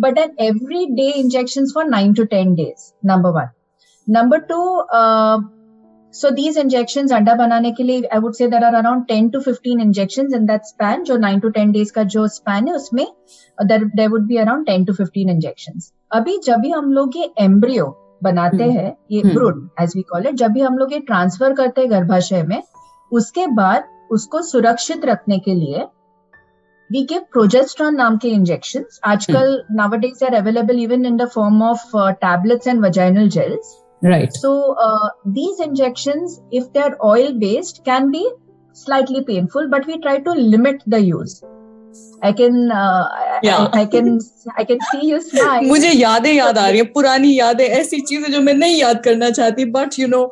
but 0.00 0.18
an 0.18 0.34
every 0.40 0.84
day 0.94 1.08
injection 1.20 1.66
for 1.74 1.84
nine 1.86 2.14
to 2.14 2.24
ten 2.26 2.54
days 2.54 2.90
number 3.06 3.30
one 3.30 3.48
number 4.06 4.38
two 4.44 4.60
so 6.14 6.30
these 6.30 6.58
injection 6.58 7.08
अंडा 7.14 7.34
बनाने 7.34 7.72
के 7.72 7.82
लिए 7.82 8.02
I 8.04 8.20
would 8.20 8.34
say 8.34 8.48
there 8.48 8.64
are 8.64 8.74
around 8.74 9.04
ten 9.06 9.28
to 9.28 9.40
fifteen 9.40 9.80
injection 9.80 10.34
in 10.34 10.46
that 10.46 10.64
span 10.64 11.02
जो 11.04 11.16
nine 11.18 11.40
to 11.40 11.48
ten 11.50 11.72
days 11.72 11.92
का 11.92 12.02
जो 12.14 12.26
span 12.30 12.68
है 12.68 12.74
उसमें 12.74 13.06
there 13.58 14.08
would 14.08 14.26
be 14.26 14.36
around 14.36 14.66
ten 14.66 14.84
to 14.84 14.92
fifteen 14.94 15.30
injection 15.30 15.80
अभी 16.12 16.38
जब 16.44 16.60
भी 16.60 16.70
हम 16.70 16.92
लोग 16.92 17.16
ये 17.16 17.30
एम्ब्रियो 17.40 17.92
बनाते 18.26 18.62
हम्म। 18.62 18.78
हैं 18.78 18.96
ये 19.12 19.22
brood 19.24 19.68
as 19.82 19.92
we 19.96 20.02
call 20.10 20.26
it 20.26 20.34
जब 20.36 20.52
भी 20.52 20.60
हम 20.60 20.78
लोग 20.78 20.92
ये 20.92 21.00
ट्रांसफ़र 21.10 21.54
करते 21.54 21.80
हैं 21.80 21.90
गर्भाशय 21.90 22.42
में 22.48 22.62
उसके 23.12 23.46
बाद 23.56 23.88
उसको 24.12 24.42
सुरक्षित 24.42 25.04
रखने 25.04 25.38
के 25.38 25.54
लिए 25.54 25.86
वी 26.90 27.04
गिव 27.10 27.20
प्रोजेस्ट्रॉन 27.32 27.94
नाम 27.96 28.16
के 28.18 28.28
इंजेक्शन 28.30 28.84
आजकल 29.04 29.62
nowadays 29.76 30.24
are 30.24 30.34
available 30.34 30.82
even 30.82 31.06
in 31.06 31.16
the 31.16 31.28
form 31.34 31.62
of 31.62 31.96
tablets 32.20 32.68
and 32.68 32.84
vaginal 32.84 33.28
gels 33.38 33.74
right 34.02 34.34
so 34.34 34.48
uh, 34.76 35.08
these 35.26 35.60
injections 35.60 36.40
if 36.52 36.72
they're 36.72 36.96
oil 37.02 37.28
based 37.34 37.78
can 37.84 38.10
be 38.10 38.22
slightly 38.76 39.22
painful 39.24 39.68
but 39.68 39.86
we 39.86 39.98
try 39.98 40.18
to 40.20 40.32
limit 40.32 40.82
the 40.86 41.00
use 41.02 41.36
I 42.24 42.32
can 42.36 42.72
I 42.72 43.86
can 43.86 44.18
I 44.58 44.64
can 44.64 44.78
I 44.82 44.98
see 45.00 45.00
can 45.00 45.00
see 45.02 45.08
you 45.08 45.20
smile. 45.20 45.68
मुझे 45.68 45.90
यादें 45.90 46.32
याद 46.32 46.58
आ 46.58 46.68
रही 46.68 46.78
हैं 46.78 46.92
पुरानी 46.92 47.38
यादें 47.38 47.64
ऐसी 47.64 48.00
चीज़ें 48.00 48.30
जो 48.32 48.40
मैं 48.40 48.54
नहीं 48.54 48.80
याद 48.80 49.02
करना 49.04 49.30
चाहती 49.30 49.64
but 49.72 49.98
you 49.98 50.06
know 50.08 50.22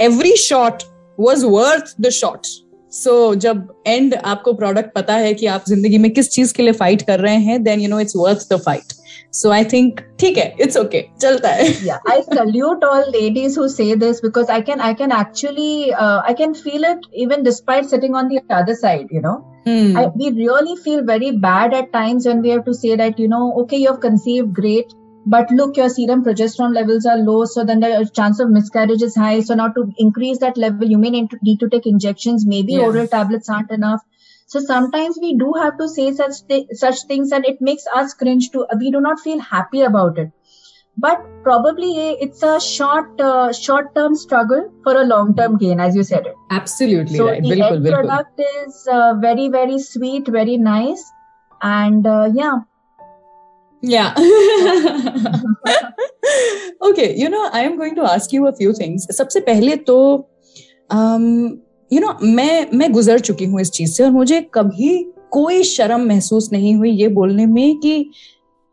every 0.00 0.36
shot 0.38 0.82
was 1.18 1.46
worth 1.46 1.94
the 2.00 2.10
shot 2.12 2.46
so 2.92 3.34
जब 3.34 3.68
एंड 3.86 4.14
आपको 4.14 4.52
प्रोडक्ट 4.52 4.94
पता 4.94 5.14
है 5.16 5.32
कि 5.34 5.46
आप 5.46 5.64
ज़िंदगी 5.68 5.98
में 5.98 6.10
किस 6.10 6.30
चीज़ 6.30 6.54
के 6.54 6.62
लिए 6.62 6.72
फाइट 6.74 7.02
कर 7.02 7.20
रहे 7.20 7.36
हैं 7.44 7.62
then 7.62 7.80
you 7.80 7.88
know 7.88 8.00
it's 8.00 8.16
worth 8.16 8.52
the 8.52 8.60
fight 8.66 8.92
So 9.33 9.51
I 9.51 9.63
think 9.73 10.01
ठीक 10.19 10.37
है 10.37 10.47
it's 10.65 10.77
okay 10.77 11.03
चलता 11.21 11.49
है 11.59 11.67
yeah 11.89 12.09
I 12.15 12.21
salute 12.31 12.83
all 12.89 13.11
ladies 13.19 13.55
who 13.61 13.69
say 13.75 13.93
this 14.05 14.21
because 14.27 14.49
I 14.57 14.61
can 14.71 14.81
I 14.89 14.93
can 15.03 15.15
actually 15.19 15.93
uh, 15.93 16.21
I 16.31 16.33
can 16.41 16.57
feel 16.65 16.89
it 16.95 17.07
even 17.25 17.47
despite 17.49 17.89
sitting 17.95 18.19
on 18.23 18.33
the 18.33 18.43
other 18.63 18.75
side 18.83 19.15
you 19.17 19.23
know 19.29 19.37
Hmm. 19.65 19.97
I, 19.97 20.07
we 20.15 20.29
really 20.31 20.75
feel 20.83 21.03
very 21.03 21.31
bad 21.31 21.73
at 21.73 21.91
times 21.93 22.25
when 22.25 22.41
we 22.41 22.49
have 22.49 22.65
to 22.65 22.73
say 22.73 22.95
that, 22.95 23.19
you 23.19 23.27
know, 23.27 23.53
okay, 23.61 23.77
you 23.77 23.87
have 23.91 23.99
conceived, 23.99 24.53
great, 24.53 24.93
but 25.25 25.51
look, 25.51 25.77
your 25.77 25.89
serum 25.89 26.23
progesterone 26.23 26.73
levels 26.73 27.05
are 27.05 27.17
low, 27.17 27.45
so 27.45 27.63
then 27.63 27.81
the 27.81 28.09
chance 28.13 28.39
of 28.39 28.49
miscarriage 28.49 29.01
is 29.01 29.15
high. 29.15 29.41
So 29.41 29.53
now 29.53 29.67
to 29.69 29.91
increase 29.97 30.39
that 30.39 30.57
level, 30.57 30.87
you 30.87 30.97
may 30.97 31.09
need 31.09 31.29
to, 31.31 31.37
need 31.43 31.59
to 31.59 31.69
take 31.69 31.85
injections. 31.85 32.45
Maybe 32.45 32.73
yeah. 32.73 32.85
oral 32.85 33.07
tablets 33.07 33.49
aren't 33.49 33.69
enough. 33.69 34.01
So 34.47 34.59
sometimes 34.59 35.17
we 35.21 35.37
do 35.37 35.53
have 35.61 35.77
to 35.77 35.87
say 35.87 36.11
such 36.11 36.47
th- 36.47 36.67
such 36.73 37.03
things, 37.07 37.31
and 37.31 37.45
it 37.45 37.61
makes 37.61 37.85
us 37.95 38.13
cringe 38.13 38.49
too. 38.51 38.65
We 38.79 38.91
do 38.91 38.99
not 38.99 39.19
feel 39.19 39.39
happy 39.39 39.81
about 39.81 40.17
it. 40.17 40.31
But 40.97 41.19
probably 41.43 41.91
it's 42.23 42.41
a 42.43 42.59
short 42.59 43.21
uh, 43.21 43.53
short 43.53 43.93
term 43.95 44.15
struggle 44.15 44.63
for 44.83 44.95
a 45.01 45.03
long 45.03 45.35
term 45.35 45.57
gain, 45.57 45.79
as 45.79 45.95
you 45.95 46.03
said 46.03 46.25
it. 46.25 46.33
Absolutely 46.49 47.17
so 47.17 47.27
right. 47.27 47.43
The 47.43 47.49
bilkul, 47.49 47.75
end 47.75 47.85
bilkul. 47.85 48.07
product 48.07 48.41
is 48.63 48.87
uh, 48.91 49.13
very 49.27 49.47
very 49.49 49.79
sweet, 49.79 50.27
very 50.27 50.57
nice, 50.57 51.05
and 51.61 52.05
uh, 52.05 52.29
yeah. 52.33 52.57
Yeah. 53.81 54.13
okay, 56.81 57.15
you 57.15 57.29
know, 57.29 57.49
I 57.53 57.61
am 57.61 57.77
going 57.77 57.95
to 57.95 58.03
ask 58.03 58.33
you 58.33 58.47
a 58.47 58.53
few 58.53 58.73
things. 58.73 59.07
सबसे 59.19 59.39
पहले 59.45 59.75
तो 59.87 60.27
um, 60.89 61.61
you 61.94 62.00
know 62.00 62.12
मैं 62.24 62.66
मैं 62.74 62.90
गुजर 62.92 63.18
चुकी 63.18 63.44
हूँ 63.44 63.60
इस 63.60 63.70
चीज़ 63.70 63.92
से 63.92 64.04
और 64.04 64.10
मुझे 64.10 64.40
कभी 64.54 64.96
कोई 65.30 65.62
शर्म 65.62 66.00
महसूस 66.00 66.48
नहीं 66.52 66.74
हुई 66.74 66.90
ये 66.90 67.08
बोलने 67.08 67.46
में 67.46 67.76
कि 67.80 68.10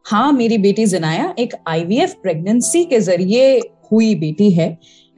हाँ 0.05 0.31
मेरी 0.31 0.57
बेटी 0.57 0.85
जनाया 0.85 1.33
एक 1.39 1.53
आईवीएफ 1.67 2.15
प्रेगनेंसी 2.23 2.83
के 2.85 2.99
ज़रिए 2.99 3.57
हुई 3.91 4.13
बेटी 4.15 4.49
है। 4.51 4.67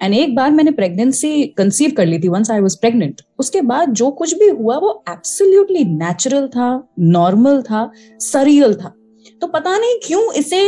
एंड 0.01 0.13
एक 0.13 0.35
बार 0.35 0.51
मैंने 0.51 0.71
प्रेगनेंसी 0.71 1.43
कंसीव 1.47 1.91
कर 1.97 2.05
ली 2.05 2.19
थी 2.19 2.27
वंस 2.27 2.51
आई 2.51 2.59
वाज 2.59 2.75
प्रेग्नेंट 2.75 3.21
उसके 3.39 3.61
बाद 3.61 3.93
जो 3.93 4.09
कुछ 4.11 4.33
भी 4.39 4.49
हुआ, 4.49 4.77
वो 4.77 5.03
एब्सोल्युटली 5.09 5.83
नेचुरल 5.83 6.47
था 6.47 6.87
नॉर्मल 6.99 7.61
था 7.61 7.91
सरियल 8.19 8.73
था। 8.73 8.93
तो 9.41 9.47
पता 9.47 9.77
नहीं 9.77 9.99
क्यों 10.03 10.31
इसे 10.33 10.63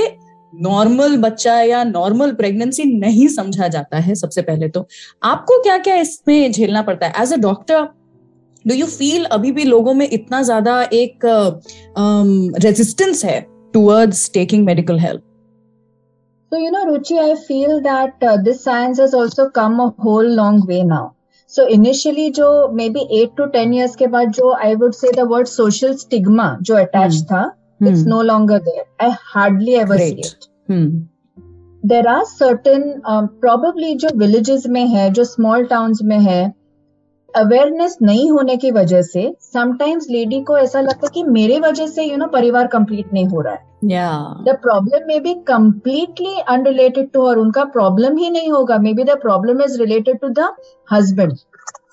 नॉर्मल 0.61 1.15
बच्चा 1.21 1.59
या 1.61 1.83
नॉर्मल 1.83 2.31
प्रेगनेंसी 2.35 2.83
नहीं 2.99 3.27
समझा 3.27 3.67
जाता 3.67 3.99
है 3.99 4.15
सबसे 4.15 4.41
पहले 4.41 4.67
तो 4.69 4.87
आपको 5.23 5.61
क्या 5.63 5.77
क्या 5.77 5.95
इसमें 5.95 6.51
झेलना 6.51 6.81
पड़ता 6.81 7.07
है 7.07 7.23
as 7.23 7.33
a 7.33 7.37
doctor 7.41 7.87
do 8.65 8.75
you 8.75 8.85
feel 8.87 9.25
अभी 9.25 9.51
भी 9.51 9.63
लोगों 9.63 9.93
में 9.93 10.07
इतना 10.09 10.41
ज़्यादा 10.41 10.81
एक 10.93 11.25
रेजिस्टेंस 11.95 13.17
uh, 13.17 13.25
um, 13.25 13.31
है 13.31 13.39
towards 13.73 14.29
taking 14.33 14.65
medical 14.65 14.99
help 14.99 15.23
So, 16.51 16.59
you 16.59 16.71
know, 16.71 16.85
Ruchi, 16.85 17.15
I 17.19 17.35
feel 17.35 17.81
that 17.81 18.21
uh, 18.21 18.37
this 18.37 18.63
science 18.63 18.99
has 18.99 19.13
also 19.13 19.49
come 19.49 19.79
a 19.79 19.89
whole 19.99 20.27
long 20.35 20.65
way 20.67 20.83
now. 20.83 21.15
So, 21.53 21.65
initially, 21.67 22.29
जो 22.31 22.49
maybe 22.73 23.01
eight 23.11 23.35
to 23.37 23.47
ten 23.49 23.73
years 23.73 23.95
के 23.95 24.07
बाद 24.07 24.31
जो 24.33 24.53
I 24.57 24.69
would 24.75 24.95
say 24.95 25.11
the 25.11 25.25
word 25.25 25.47
social 25.47 25.97
stigma 25.97 26.45
जो 26.61 26.75
attached 26.75 27.23
hmm. 27.23 27.31
था, 27.31 27.41
hmm. 27.81 27.87
it's 27.87 28.05
no 28.05 28.21
longer 28.21 28.59
there. 28.59 28.85
I 28.99 29.09
hardly 29.09 29.75
ever 29.75 29.95
Great. 29.95 30.25
see 30.25 30.29
it. 30.31 30.47
Hmm. 30.67 30.87
There 31.83 32.07
are 32.09 32.25
certain, 32.25 33.01
um, 33.05 33.29
probably 33.41 33.95
जो 33.95 34.09
villages 34.09 34.67
में 34.67 34.85
है, 34.87 35.09
जो 35.09 35.25
small 35.25 35.67
towns 35.71 36.01
में 36.03 36.19
है, 36.19 36.53
अवेयरनेस 37.35 37.97
नहीं 38.01 38.29
होने 38.31 38.55
की 38.57 38.71
वजह 38.71 39.01
से 39.01 39.35
समटाइम्स 39.41 40.07
लेडी 40.09 40.41
को 40.41 40.57
ऐसा 40.57 40.81
लगता 40.81 41.07
है 41.07 41.11
कि 41.13 41.23
मेरे 41.23 41.59
वजह 41.59 41.87
से 41.87 42.03
यू 42.03 42.17
नो 42.17 42.27
परिवार 42.27 42.67
कंप्लीट 42.67 43.13
नहीं 43.13 43.25
हो 43.25 43.41
रहा 43.41 43.53
है 43.53 44.43
the 44.43 44.55
problem 44.61 45.07
may 45.07 45.19
be 45.19 45.33
completely 45.47 46.39
unrelated 46.47 47.09
to 47.11 47.21
और 47.21 47.39
उनका 47.39 47.63
प्रॉब्लम 47.63 48.17
ही 48.17 48.29
नहीं 48.29 48.51
होगा 48.51 48.77
maybe 48.93 49.03
the 49.03 49.17
problem 49.21 49.61
is 49.61 49.77
related 49.79 50.19
to 50.19 50.29
the 50.29 50.47
husband 50.91 51.33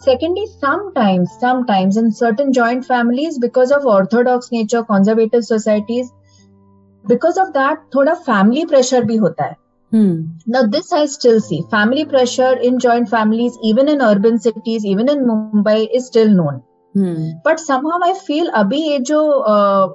Secondly, 0.03 0.47
sometimes, 0.59 1.31
sometimes 1.39 1.97
in 1.97 2.11
certain 2.11 2.53
joint 2.53 2.85
families, 2.85 3.39
because 3.39 3.71
of 3.71 3.87
orthodox 3.87 4.51
nature, 4.51 4.83
conservative 4.83 5.45
societies, 5.45 6.11
because 7.07 7.39
of 7.39 7.53
that, 7.53 7.91
thoda 7.93 8.17
family 8.25 8.67
pressure 8.67 9.03
bhi 9.03 9.19
hota 9.21 9.43
hai. 9.43 9.57
Hmm. 9.93 10.23
Now, 10.47 10.63
this 10.67 10.93
I 10.93 11.07
still 11.07 11.41
see. 11.41 11.63
Family 11.71 12.05
pressure 12.05 12.53
in 12.55 12.79
joint 12.79 13.09
families, 13.09 13.59
even 13.63 13.89
in 13.89 14.01
urban 14.01 14.39
cities, 14.39 14.85
even 14.85 15.09
in 15.09 15.27
Mumbai, 15.27 15.89
is 15.95 16.07
still 16.07 16.31
known. 16.31 16.63
Hmm. 16.95 17.31
But 17.45 17.61
somehow 17.61 18.01
I 18.03 18.15
feel 18.27 18.51
abhi 18.51 18.81
ye 18.87 19.01
jo 19.01 19.43
uh, 19.43 19.89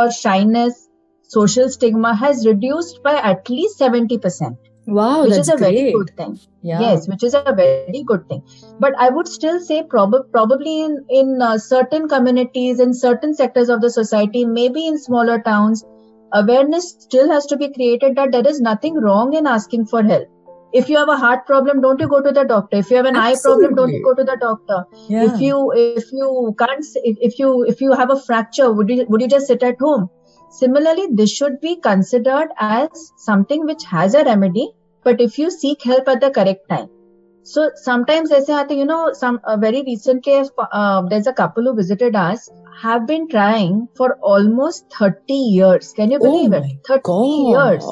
or 0.00 0.10
shyness, 0.10 0.88
social 1.22 1.68
stigma 1.68 2.14
has 2.14 2.46
reduced 2.46 3.02
by 3.02 3.14
at 3.16 3.48
least 3.48 3.78
70%. 3.78 4.56
Wow, 4.88 5.24
which 5.24 5.36
is 5.36 5.48
a 5.50 5.56
great. 5.56 5.76
very 5.76 5.92
good 5.92 6.10
thing. 6.16 6.38
Yeah. 6.62 6.80
Yes, 6.80 7.08
which 7.08 7.22
is 7.22 7.34
a 7.34 7.52
very 7.52 8.02
good 8.06 8.26
thing. 8.28 8.42
But 8.80 8.94
I 8.98 9.10
would 9.10 9.28
still 9.28 9.60
say 9.60 9.82
prob- 9.82 10.30
probably 10.32 10.80
in 10.82 11.04
in 11.10 11.42
uh, 11.42 11.58
certain 11.58 12.08
communities, 12.08 12.80
in 12.80 12.94
certain 12.94 13.34
sectors 13.34 13.68
of 13.68 13.82
the 13.82 13.90
society, 13.90 14.44
maybe 14.46 14.86
in 14.86 14.98
smaller 14.98 15.38
towns, 15.50 15.84
awareness 16.32 16.90
still 17.06 17.30
has 17.30 17.46
to 17.52 17.56
be 17.56 17.70
created 17.72 18.16
that 18.16 18.32
there 18.32 18.46
is 18.54 18.60
nothing 18.60 18.98
wrong 19.06 19.34
in 19.34 19.46
asking 19.58 19.86
for 19.86 20.02
help 20.02 20.28
if 20.72 20.88
you 20.88 20.96
have 20.98 21.08
a 21.08 21.16
heart 21.16 21.46
problem 21.46 21.80
don't 21.80 22.00
you 22.00 22.08
go 22.08 22.20
to 22.22 22.30
the 22.30 22.44
doctor 22.44 22.76
if 22.78 22.90
you 22.90 22.96
have 22.96 23.06
an 23.06 23.16
Absolutely. 23.16 23.30
eye 23.30 23.68
problem 23.68 23.74
don't 23.74 23.92
you 23.92 24.02
go 24.04 24.14
to 24.14 24.24
the 24.24 24.36
doctor 24.40 24.84
yeah. 25.08 25.24
if 25.24 25.40
you 25.40 25.72
if 25.74 26.12
you 26.12 26.54
can't 26.58 26.84
if 27.04 27.38
you 27.38 27.64
if 27.64 27.80
you 27.80 27.92
have 27.92 28.10
a 28.10 28.20
fracture 28.20 28.70
would 28.72 28.90
you 28.90 29.06
would 29.08 29.22
you 29.22 29.28
just 29.28 29.46
sit 29.46 29.62
at 29.62 29.78
home 29.80 30.08
similarly 30.50 31.06
this 31.12 31.30
should 31.30 31.60
be 31.60 31.76
considered 31.76 32.48
as 32.58 32.88
something 33.16 33.64
which 33.64 33.84
has 33.84 34.14
a 34.14 34.24
remedy 34.24 34.68
but 35.04 35.20
if 35.20 35.38
you 35.38 35.50
seek 35.50 35.82
help 35.82 36.08
at 36.08 36.20
the 36.20 36.30
correct 36.30 36.68
time 36.68 36.88
so 37.48 37.70
sometimes 37.76 38.30
I 38.30 38.40
say, 38.40 38.76
you 38.76 38.84
know, 38.84 39.14
some 39.14 39.40
uh, 39.42 39.56
very 39.56 39.82
recently, 39.82 40.42
uh, 40.58 41.02
there's 41.08 41.26
a 41.26 41.32
couple 41.32 41.64
who 41.64 41.74
visited 41.74 42.14
us 42.14 42.50
have 42.82 43.06
been 43.06 43.26
trying 43.26 43.88
for 43.96 44.18
almost 44.20 44.84
30 44.98 45.32
years. 45.32 45.94
Can 45.94 46.10
you 46.10 46.18
believe 46.18 46.52
oh 46.52 46.58
it? 46.58 46.76
30 46.86 47.00
God. 47.04 47.22
years. 47.52 47.84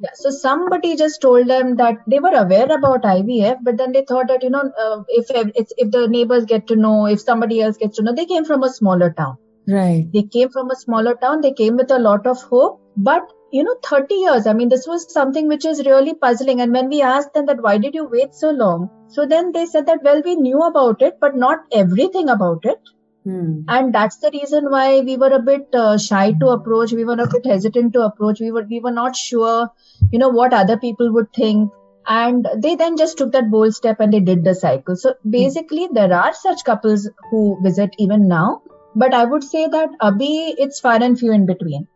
Yeah. 0.00 0.10
So 0.14 0.30
somebody 0.30 0.96
just 0.96 1.22
told 1.22 1.46
them 1.46 1.76
that 1.76 1.98
they 2.08 2.18
were 2.18 2.34
aware 2.34 2.66
about 2.66 3.02
IVF, 3.02 3.58
but 3.62 3.76
then 3.78 3.92
they 3.92 4.04
thought 4.04 4.26
that 4.26 4.42
you 4.42 4.50
know, 4.50 4.64
uh, 4.86 5.02
if 5.08 5.30
if 5.54 5.90
the 5.92 6.08
neighbors 6.08 6.44
get 6.44 6.66
to 6.66 6.76
know, 6.76 7.06
if 7.06 7.20
somebody 7.20 7.62
else 7.62 7.76
gets 7.76 7.96
to 7.98 8.02
know, 8.02 8.12
they 8.12 8.26
came 8.26 8.44
from 8.44 8.64
a 8.64 8.70
smaller 8.70 9.12
town. 9.12 9.36
Right. 9.68 10.06
They 10.12 10.24
came 10.24 10.50
from 10.50 10.70
a 10.70 10.76
smaller 10.76 11.14
town. 11.14 11.40
They 11.40 11.52
came 11.52 11.76
with 11.76 11.92
a 11.92 11.98
lot 11.98 12.26
of 12.26 12.42
hope, 12.42 12.80
but 12.96 13.22
you 13.56 13.64
know 13.64 13.76
30 13.84 14.14
years. 14.14 14.46
I 14.46 14.52
mean 14.52 14.68
this 14.68 14.86
was 14.86 15.06
something 15.12 15.48
which 15.48 15.64
is 15.64 15.86
really 15.86 16.14
puzzling. 16.14 16.60
And 16.60 16.72
when 16.72 16.88
we 16.88 17.02
asked 17.02 17.34
them 17.34 17.46
that 17.46 17.62
why 17.62 17.78
did 17.78 17.94
you 17.94 18.04
wait 18.16 18.34
so 18.34 18.50
long? 18.50 18.90
So 19.08 19.26
then 19.26 19.52
they 19.52 19.66
said 19.66 19.86
that 19.86 20.02
well 20.02 20.22
we 20.24 20.36
knew 20.36 20.60
about 20.66 21.02
it 21.08 21.18
but 21.20 21.36
not 21.46 21.64
everything 21.84 22.36
about 22.36 22.70
it. 22.74 22.94
Hmm. 23.28 23.54
and 23.74 23.92
that's 23.94 24.18
the 24.24 24.30
reason 24.32 24.66
why 24.72 25.00
we 25.06 25.14
were 25.20 25.30
a 25.36 25.40
bit 25.46 25.74
uh, 25.74 25.98
shy 25.98 26.26
to 26.42 26.50
approach. 26.50 26.92
We 26.92 27.04
were 27.04 27.16
a 27.22 27.26
bit 27.32 27.48
hesitant 27.52 27.92
to 27.94 28.02
approach. 28.02 28.42
We 28.44 28.52
were 28.56 28.62
we 28.74 28.78
were 28.84 28.92
not 28.98 29.16
sure 29.16 29.68
you 30.12 30.20
know 30.20 30.28
what 30.36 30.54
other 30.58 30.76
people 30.84 31.12
would 31.16 31.32
think. 31.38 31.72
And 32.18 32.46
they 32.66 32.76
then 32.82 33.00
just 33.00 33.18
took 33.18 33.32
that 33.32 33.50
bold 33.50 33.74
step 33.74 33.98
and 33.98 34.12
they 34.12 34.20
did 34.28 34.44
the 34.44 34.54
cycle. 34.54 34.94
So 34.94 35.14
basically 35.38 35.88
hmm. 35.88 35.98
there 35.98 36.14
are 36.20 36.32
such 36.44 36.64
couples 36.70 37.10
who 37.32 37.42
visit 37.68 37.98
even 38.06 38.28
now. 38.36 38.62
But 39.04 39.14
i 39.22 39.24
would 39.30 39.50
say 39.50 39.66
that 39.76 40.00
abhi 40.10 40.32
it's 40.66 40.80
far 40.86 40.96
and 41.06 41.18
few 41.24 41.32
in 41.40 41.46
between 41.52 41.88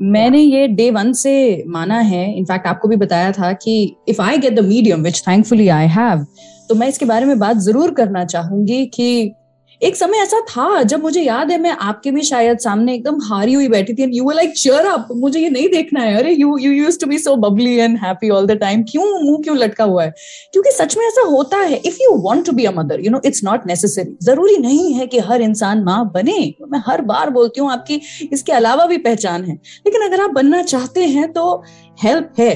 मैंने 0.00 0.38
ये 0.38 0.66
day 0.68 0.90
one 0.90 1.12
से 1.12 1.64
माना 1.66 1.98
है 2.00 2.22
in fact 2.36 2.66
आपको 2.66 2.88
भी 2.88 2.96
बताया 2.96 3.32
था 3.32 3.52
कि 3.52 3.96
if 4.08 4.22
I 4.22 4.38
get 4.38 4.54
the 4.54 4.64
medium 4.64 5.02
which 5.02 5.22
thankfully 5.28 5.68
I 5.68 5.86
have 5.86 6.26
तो 6.68 6.74
मैं 6.74 6.88
इसके 6.88 7.04
बारे 7.04 7.26
में 7.26 7.38
बात 7.38 7.56
ज़रूर 7.56 7.90
करना 7.94 8.24
चाहूँगी 8.24 8.84
कि 8.86 9.34
एक 9.80 9.96
समय 9.96 10.18
ऐसा 10.18 10.40
था, 10.40 10.82
जब 10.82 11.02
मुझे 11.02 11.20
याद 11.22 11.50
है, 11.50 11.56
मैं 11.58 11.70
आपके 11.72 12.10
भी 12.10 12.22
शायद 12.22 12.58
सामने 12.58 12.94
एकदम 12.94 13.20
हारी 13.24 13.52
हुई 13.52 13.68
बैठी 13.68 13.94
थी 13.94 14.08
यू 14.16 14.30
लाइक 14.30 14.52
चेयर 14.52 14.86
अप 14.86 15.08
मुझे 15.16 15.40
ये 15.40 15.50
नहीं 15.50 15.68
देखना 15.68 16.00
है। 16.00 16.16
अरे 16.16 16.32
you 16.32 16.56
you 16.58 16.72
use 16.72 16.98
to 17.00 17.06
be 17.06 17.18
so 17.18 17.34
bubbly 17.38 17.74
and 17.74 17.96
happy 17.98 18.30
all 18.30 18.46
the 18.46 18.56
time 18.60 18.82
क्यों 18.90 19.04
मुँह 19.22 19.40
क्यों 19.44 19.56
लटका 19.58 19.84
हुआ 19.84 20.04
है? 20.04 20.14
क्योंकि 20.52 20.70
सच 20.72 20.96
में 20.96 21.06
ऐसा 21.06 21.22
होता 21.26 21.58
है 21.58 21.76
if 21.76 21.96
you 22.02 22.16
want 22.22 22.44
to 22.46 22.52
be 22.52 22.64
a 22.64 22.72
mother 22.72 23.00
you 23.00 23.10
know 23.10 23.20
it's 23.24 23.44
not 23.44 23.66
necessary 23.66 24.16
ज़रूरी 24.22 24.56
नहीं 24.58 24.92
है 24.94 25.06
कि 25.06 25.18
हर 25.20 25.42
इंसान 25.42 25.82
माँ 25.84 26.04
बने। 26.14 26.38
मैं 26.62 26.82
हर 26.86 27.02
बार 27.02 27.30
बोलती 27.30 27.60
हूँ, 27.60 27.70
आपकी 27.72 28.00
इसके 28.32 28.52
अलावा 28.52 28.86
भी 28.86 28.98
पहचान 29.00 29.44
है। 29.44 29.54
लेकिन 29.54 30.02
अगर 30.02 30.20
आप 30.20 30.30
बनना 30.32 30.62
चाहते 30.64 31.06
हैं 31.06 31.32
तो 31.32 31.62
हेल्प 31.98 32.32
है। 32.38 32.52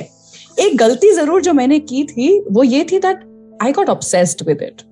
एक 0.59 0.77
गलती 0.77 1.13
ज़रूर 1.13 1.43
जो 1.43 1.53
मैंने 1.53 1.79
की 1.81 2.05
थी, 2.05 2.41
वो 2.43 2.65
ये 2.65 2.87
थी 2.93 2.99
that 2.99 3.31
I 3.63 3.73
got 3.73 3.89
obsessed 3.91 4.47
with 4.49 4.63
it 4.63 4.83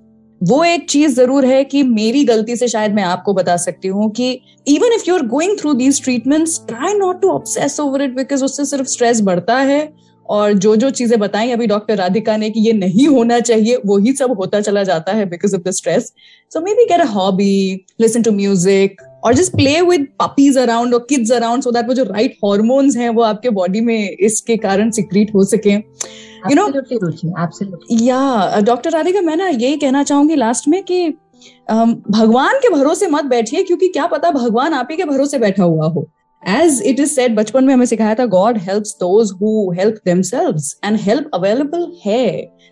वो 0.43 0.63
एक 0.63 0.89
चीज़ 0.89 1.15
ज़रूर 1.15 1.45
है 1.45 1.63
कि 1.63 1.81
मेरी 1.83 2.23
गलती 2.25 2.55
से 2.55 2.67
शायद 2.67 2.93
मैं 2.93 3.03
आपको 3.03 3.33
बता 3.33 3.55
सकती 3.57 3.87
हूँ 3.87 4.09
कि 4.11 4.31
even 4.67 4.93
if 4.93 5.03
you 5.07 5.15
are 5.15 5.25
going 5.27 5.57
through 5.59 5.73
these 5.73 6.01
treatments 6.03 6.59
try 6.67 6.93
not 6.93 7.21
to 7.21 7.29
obsess 7.31 7.79
over 7.79 8.01
it 8.01 8.15
because 8.15 8.43
उससे 8.45 8.65
सिर्फ़ 8.65 8.87
स्ट्रेस 8.87 9.21
बढ़ता 9.21 9.57
है 9.59 9.81
और 10.25 10.53
जो 10.53 10.75
जो 10.75 10.89
चीज़ें 10.89 11.19
बताई 11.19 11.51
अभी 11.51 11.67
डॉक्टर 11.67 11.97
राधिका 11.97 12.35
ने 12.37 12.49
कि 12.49 12.59
ये 12.59 12.73
नहीं 12.73 13.07
होना 13.07 13.39
चाहिए 13.39 13.75
वो 13.85 13.97
ही 13.97 14.13
सब 14.13 14.35
होता 14.39 14.61
चला 14.61 14.83
जाता 14.83 15.11
है 15.11 15.25
because 15.29 15.55
of 15.55 15.61
the 15.61 15.71
stress 15.71 16.11
so 16.51 16.61
maybe 16.73 16.85
get 16.85 17.01
a 17.01 17.09
hobby 17.11 17.85
listen 18.01 18.21
to 18.21 18.31
music 18.31 19.01
और 19.25 19.33
just 19.33 19.55
play 19.55 19.79
with 19.81 20.07
puppies 20.21 20.57
around 20.57 20.93
और 20.93 21.05
किड्स 21.09 21.31
अराउंड 21.31 21.63
सो 21.63 21.71
दैट 21.71 21.87
वो 21.87 21.93
जो 21.93 22.03
राइट 22.03 22.37
हॉर्मोन्स 22.43 22.97
हैं 22.97 23.09
वो 23.09 23.21
आपके 23.23 23.49
बॉडी 23.59 23.81
में 23.81 24.09
इसके 24.09 24.57
कारण 24.57 24.91
सिक्रीट 24.91 25.33
हो 25.35 25.43
सके. 25.43 25.77
यू 26.49 26.55
नो 26.55 26.67
या 28.01 28.59
डॉक्टर 28.61 28.91
राधिका 28.91 29.21
मैं 29.21 29.35
ना 29.35 29.47
यही 29.47 29.77
कहना 29.77 30.03
चाहूँगी 30.03 30.35
लास्ट 30.35 30.67
में 30.67 30.83
कि 30.83 31.07
um, 31.71 31.93
भगवान 32.09 32.57
के 32.57 32.69
भरोसे 32.69 33.07
मत 33.07 33.25
बैठिए 33.25 33.63
क्योंकि 33.63 33.87
क्या 33.87 34.07
पता 34.07 34.31
भगवान 34.31 34.73
आप 34.73 34.87
ही 34.91 34.97
के 34.97 35.05
भरोसे 35.05 35.37
बैठा 35.39 35.63
हुआ 35.63 35.87
हो। 35.87 36.07
एज 36.41 36.81
इट 36.85 36.99
इज़ 36.99 37.09
सेड 37.09 37.35
बचपन 37.35 37.63
में 37.63 37.73
हमें 37.73 37.85
सिखाया 37.85 38.15
था 38.15 38.25
God 38.25 38.57
help 38.57 38.83
those 38.99 39.31
who 39.41 39.71
help 39.71 39.99
themselves 40.05 40.75
and 40.85 40.97
help 41.01 41.29
available 41.33 41.91
है। 42.05 42.29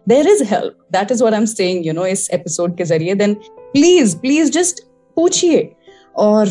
There 0.07 0.27
is 0.27 0.43
help 0.43 0.77
that 0.93 1.12
is 1.12 1.23
what 1.23 1.34
I 1.34 1.39
am 1.39 1.45
saying 1.45 1.86
you 1.88 1.93
know 1.93 2.05
इस 2.05 2.29
एपिसोड 2.31 2.77
के 2.77 2.84
ज़रिए। 2.84 3.15
देन 3.15 3.34
प्लीज़ 3.73 4.17
प्लीज़ 4.17 4.51
जस्ट 4.51 4.84
पूछिए। 5.17 5.69
और 6.15 6.47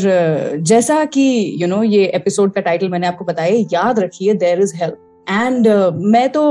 जैसा 0.58 1.04
कि 1.04 1.22
यू 1.52 1.58
you 1.58 1.68
नो 1.68 1.76
know, 1.76 1.92
ये 1.92 2.04
एपिसोड 2.06 2.52
का 2.52 2.60
टाइटल 2.60 2.88
मैंने 2.88 3.06
आपको 3.06 3.24
बताया 3.24 3.64
याद 3.72 3.98
रखिए 4.00 4.34
there 4.34 4.60
is 4.60 4.74
help 4.76 5.06
and 5.30 5.68
uh, 5.68 5.92
मैं 5.94 6.28
तो 6.30 6.42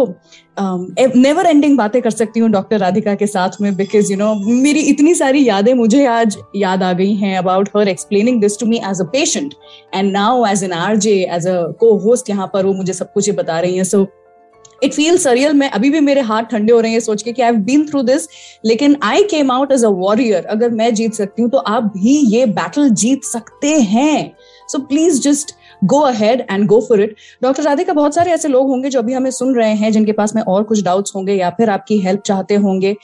नेवर 0.58 1.44
um, 1.44 1.50
एंडिंग 1.50 1.78
बातें 1.78 2.02
कर 2.02 2.12
सकती 2.12 2.40
हूँ 2.40 2.50
डॉक्टर 2.52 2.80
राधिका 2.80 3.16
के 3.16 3.28
साथ 3.28 3.62
में 3.62 3.76
बिकॉज़ 3.76 4.12
यू 4.12 4.18
नो 4.18 4.34
मेरी 4.62 4.80
इतनी 4.90 5.14
सारी 5.16 5.48
यादें 5.48 5.74
मुझे 5.74 6.06
आज 6.08 6.38
याद 6.56 6.84
आ 6.84 6.92
गई 6.94 7.14
हैं 7.16 7.38
about 7.38 7.70
her 7.78 7.88
explaining 7.88 8.42
this 8.42 8.60
to 8.60 8.66
me 8.66 8.78
as 8.90 9.02
a 9.02 9.06
patient 9.14 9.54
and 9.96 10.12
now 10.12 10.46
as 10.46 10.64
an 10.64 10.74
R 10.74 10.96
J 10.98 11.16
as 11.32 11.48
a 11.48 11.62
co 11.80 11.96
host 11.98 12.30
यहाँ 12.30 12.50
पर 12.54 12.66
वो 12.66 12.74
मुझे 12.74 12.94
सब 12.94 13.14
कुछ 13.14 13.30
बता 13.30 13.60
रही 13.60 13.78
हैं। 13.78 13.84
सो 13.84 14.08
इट 14.84 14.94
फील 14.94 15.18
सरियल 15.18 15.54
मैं 15.54 15.70
अभी 15.70 15.90
भी 15.90 16.00
मेरे 16.00 16.22
हाथ 16.22 16.44
ठंडे 16.44 16.74
हो 16.74 16.80
रहे 16.80 16.92
हैं 16.92 17.00
सोच 17.00 17.22
के 17.24 17.32
कि 17.34 17.42
आई 17.42 17.52
बीन 17.52 17.86
थ्रू 17.88 18.02
दिस 18.04 18.28
लेकिन 18.66 18.96
I 19.04 19.24
came 19.32 19.52
out 19.52 19.72
as 19.72 19.84
a 19.86 19.90
warrior 19.98 20.46
अगर 20.46 20.70
मैं 20.72 20.94
जीत 20.96 21.14
सकती 21.14 21.42
हूँ 21.42 21.50
तो 21.52 21.58
आप 21.58 21.92
भी 21.98 22.18
ये 22.36 22.46
बैटल 22.46 22.90
जीत 22.90 23.24
सकते 23.24 23.74
हैं। 23.94 24.32
So 24.70 24.80
please 24.80 25.22
just 25.22 25.56
go 25.84 26.00
ahead 26.00 26.46
and 26.52 26.66
go 26.68 26.80
for 26.90 27.02
it 27.02 27.16
doctor 27.44 27.64
Radhika 27.64 27.94
बहुत 27.94 28.16
सारे 28.16 28.32
ऐसे 28.32 28.48
लोग 28.48 28.68
होंगे 28.68 28.90
जो 28.90 29.00
अभी 29.00 29.14
हमें 29.14 29.32
सुन 29.32 29.56
रहे 29.56 29.74
हैं 29.76 29.92
जिनके 29.92 30.12
पास 30.12 30.36
में 30.36 30.42
और 30.42 30.64
कुछ 30.64 30.84
डाउट्स 30.84 31.16
होंगे 31.16 31.34
या 31.34 31.50
फिर 31.50 31.70
आपकी 31.70 32.00
हेल्प 32.00 32.22
चाहते 32.26 32.56
होंगे 32.68 32.96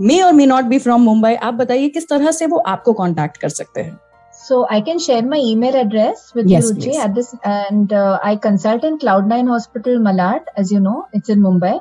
मे 0.00 0.20
और 0.22 0.32
may 0.32 0.46
not 0.46 0.64
be 0.64 0.78
from 0.78 1.02
Mumbai 1.02 1.34
आप 1.34 1.54
बताइए 1.54 1.88
किस 1.88 2.08
तरह 2.08 2.30
से 2.30 2.46
वो 2.46 2.58
आपको 2.74 2.92
कॉन्टैक्ट 2.92 3.36
कर 3.36 3.48
सकते 3.60 3.80
हैं 3.80 3.98
So 4.42 4.56
I 4.74 4.76
can 4.86 5.00
share 5.02 5.24
my 5.32 5.38
email 5.48 5.76
address 5.80 6.22
with 6.36 6.48
yes, 6.52 6.68
you, 6.68 6.76
Ruchi, 6.76 6.94
at 7.02 7.12
this, 7.18 7.28
and 7.50 7.92
uh, 7.92 8.18
I 8.28 8.32
consult 8.46 8.86
in 8.88 8.96
Cloud9 9.02 9.50
Hospital, 9.50 10.00
Malad. 10.06 10.48
As 10.62 10.72
you 10.74 10.80
know, 10.86 10.94
it's 11.18 11.34
in 11.34 11.44
Mumbai. 11.44 11.74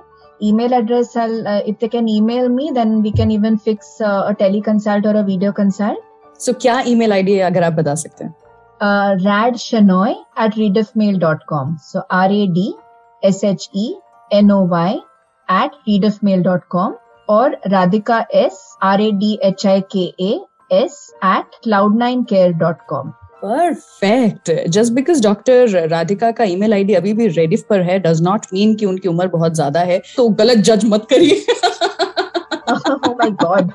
email 0.43 0.73
address, 0.73 1.15
I'll, 1.15 1.47
uh, 1.47 1.61
if 1.65 1.79
they 1.79 1.87
can 1.87 2.07
email 2.09 2.49
me, 2.49 2.71
then 2.73 3.01
we 3.01 3.11
can 3.11 3.31
even 3.31 3.57
fix 3.57 4.01
uh, 4.01 4.25
a 4.27 4.35
teleconsult 4.35 5.05
or 5.05 5.15
a 5.19 5.23
video 5.23 5.51
consult. 5.51 5.97
So, 6.39 6.53
क्या 6.53 6.83
email 6.83 7.11
ID 7.11 7.29
है 7.29 7.39
अगर 7.39 7.63
आप 7.63 7.73
बता 7.73 7.95
सकते 7.95 8.23
हैं? 8.23 8.33
Uh, 8.81 9.15
radshanoy 9.23 10.13
at 10.35 10.53
readofmail.com. 10.53 11.77
So 11.79 12.03
R 12.09 12.29
A 12.31 12.47
D 12.47 12.73
S 13.23 13.43
H 13.43 13.69
E 13.73 13.95
N 14.31 14.49
O 14.49 14.63
Y 14.63 14.99
at 15.49 15.71
readofmail.com 15.87 16.97
or 17.29 17.51
Radhika 17.67 18.25
S 18.33 18.75
R 18.81 18.99
A 18.99 19.11
D 19.11 19.39
H 19.43 19.65
I 19.67 19.81
K 19.81 20.13
A 20.19 20.39
S 20.71 21.13
at 21.21 21.59
cloud9care.com. 21.63 23.17
Perfect 23.43 24.51
just 24.69 24.93
because 24.93 25.21
doctor 25.23 25.87
Radhika 25.89 26.29
का 26.31 26.43
email 26.43 26.73
ID 26.73 26.93
अभी 26.93 27.13
भी 27.13 27.27
रेडिफ 27.27 27.63
पर 27.69 27.81
है 27.81 27.97
does 27.99 28.21
not 28.23 28.45
mean 28.53 28.75
कि 28.75 28.85
उनकी 28.85 29.07
उम्र 29.09 29.27
बहुत 29.27 29.53
ज़्यादा 29.55 29.79
है 29.91 29.97
तो 30.17 30.27
गलत 30.41 30.57
जज 30.69 30.85
मत 30.85 31.07
करिए 31.13 31.45
oh 32.71 33.15
my 33.21 33.29
god 33.43 33.71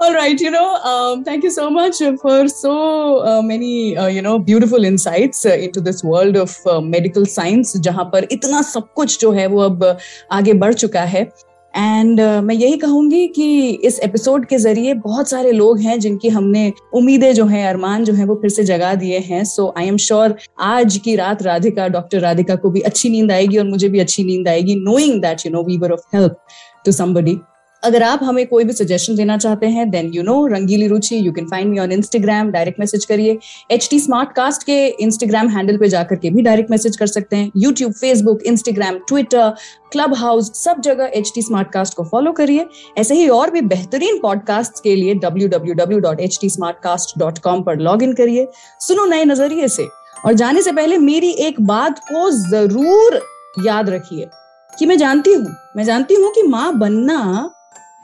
all 0.00 0.14
right 0.14 0.40
you 0.40 0.50
know 0.50 0.76
um, 0.90 1.24
thank 1.24 1.42
you 1.42 1.50
so 1.50 1.68
much 1.68 1.98
for 2.22 2.46
so 2.48 2.74
uh, 3.20 3.42
many 3.42 3.96
uh, 3.96 4.06
you 4.06 4.22
know 4.22 4.38
beautiful 4.38 4.84
insights 4.84 5.44
uh, 5.44 5.50
into 5.50 5.80
this 5.80 6.04
world 6.04 6.36
of 6.36 6.56
uh, 6.66 6.80
medical 6.80 7.26
science 7.26 7.76
जहाँ 7.76 8.04
पर 8.12 8.26
इतना 8.32 8.62
सब 8.62 8.92
कुछ 8.96 9.20
जो 9.20 9.32
है 9.32 9.46
वो 9.46 9.60
अब 9.62 9.98
आगे 10.32 10.52
बढ़ 10.52 10.74
चुका 10.74 11.02
है। 11.02 11.30
एंड 11.74 12.20
uh, 12.20 12.42
मैं 12.42 12.54
यही 12.54 12.76
कहूँगी 12.78 13.26
कि 13.28 13.68
इस 13.88 13.98
एपिसोड 14.00 14.46
के 14.46 14.58
ज़रिए 14.58 14.94
बहुत 14.94 15.28
सारे 15.30 15.52
लोग 15.52 15.80
हैं 15.80 15.98
जिनकी 16.00 16.28
हमने 16.28 16.72
उम्मीदें 16.94 17.32
जो 17.34 17.44
हैं 17.46 17.66
अरमान 17.68 18.04
जो 18.04 18.14
हैं 18.14 18.24
वो 18.24 18.34
फिर 18.42 18.50
से 18.50 18.64
जगा 18.64 18.94
दिए 18.94 19.18
हैं। 19.18 19.44
सो 19.44 19.72
आई 19.78 19.88
एम 19.88 19.96
श्योर 20.06 20.36
आज 20.60 20.96
की 21.04 21.16
रात 21.16 21.42
राधिका 21.42 21.88
डॉक्टर 21.98 22.20
राधिका 22.20 22.56
को 22.56 22.70
भी 22.70 22.80
अच्छी 22.80 23.10
नींद 23.10 23.32
आएगी 23.32 23.58
और 23.58 23.68
मुझे 23.68 23.88
भी 23.88 24.00
अच्छी 24.00 24.24
नींद 24.24 24.48
आएगी 24.48 24.74
knowing 24.80 25.20
that 25.22 25.46
you 25.46 25.52
know 25.52 25.62
we 25.62 25.78
were 25.78 25.92
of 25.92 26.16
help 26.16 26.36
to 26.84 26.92
somebody 26.92 27.38
अगर 27.82 28.02
आप 28.02 28.20
हमें 28.22 28.46
कोई 28.46 28.64
भी 28.64 28.72
सजेशन 28.72 29.16
देना 29.16 29.36
चाहते 29.38 29.66
हैं 29.68 29.88
then 29.90 30.10
you 30.14 30.22
know 30.22 30.46
Rangeeli 30.46 30.86
Ruchi 30.88 31.16
you 31.16 31.32
can 31.32 31.46
find 31.48 31.70
me 31.70 31.78
on 31.78 31.92
Instagram 31.92 32.50
direct 32.50 32.80
message 32.80 33.04
करिए। 33.04 33.38
एच 33.70 33.88
टी 33.90 33.98
स्मार्ट 34.00 34.32
कास्ट 34.32 34.62
के 34.62 34.86
इंस्टाग्राम 35.02 35.48
हैंडल 35.48 35.76
पे 35.78 35.88
जाकर 35.88 36.16
के 36.16 36.30
भी 36.30 36.42
डायरेक्ट 36.42 36.70
मैसेज 36.70 36.96
कर 36.96 37.06
सकते 37.06 37.36
हैं। 37.36 37.50
YouTube 37.56 37.92
Facebook 37.92 38.42
Instagram 38.44 38.98
Twitter 39.08 39.50
Clubhouse 40.14 40.50
सब 40.54 40.80
जगह 40.82 41.10
एच 41.14 41.32
टी 41.34 41.42
स्मार्ट 41.42 41.70
कास्ट 41.72 41.94
को 41.94 42.04
फॉलो 42.04 42.32
करिए। 42.32 42.66
ऐसे 42.98 43.14
ही 43.14 43.28
और 43.30 43.50
भी 43.50 43.60
बेहतरीन 43.64 44.18
पॉडकास्ट 44.22 44.82
के 44.84 44.94
लिए 44.96 45.14
W 45.16 45.48
W 45.48 45.74
W 45.74 45.98
dot 46.00 46.20
H 46.20 46.38
T 46.40 46.50
Smartcast 46.82 47.18
dot 47.18 47.38
com 47.38 47.62
पर 47.62 47.78
लॉग 47.80 48.02
इन 48.02 48.12
करिए। 48.14 48.46
सुनो 48.80 49.04
नए 49.06 49.24
नज़रिए 49.24 49.68
से 49.68 49.86
और 50.26 50.32
जाने 50.34 50.62
से 50.62 50.72
पहले 50.72 50.98
मेरी 50.98 51.30
एक 51.40 51.60
बात 51.66 51.98
को 52.04 52.30
ज़रूर 52.30 53.20
याद 53.58 53.90
रखिए 53.90 54.28
कि 54.72 54.86
मैं 54.86 54.96
जानती 54.98 55.32
हूँ, 55.32 55.54
मैं 55.76 55.84
जानती 55.84 56.14
हूँ 56.14 56.32
कि 56.32 56.42
माँ 56.42 56.72
बनना 56.78 57.50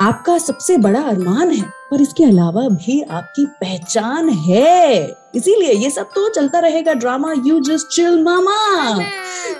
आपका 0.00 0.38
सबसे 0.38 0.76
बड़ा 0.76 1.00
अरमान 1.00 1.50
है 1.50 1.62
पर 1.90 2.00
इसके 2.00 2.24
अलावा 2.24 2.68
भी 2.68 3.00
आपकी 3.02 3.46
पहचान 3.46 4.28
है। 4.28 5.04
इसीलिए 5.34 5.72
ये 5.72 5.90
सब 5.90 6.10
तो 6.14 6.28
चलता 6.28 6.58
रहेगा 6.58 6.92
ड्रामा। 6.92 7.32
यू 7.46 7.60
जस्ट 7.60 7.86
चिल 7.86 8.22
मामा। 8.22 8.56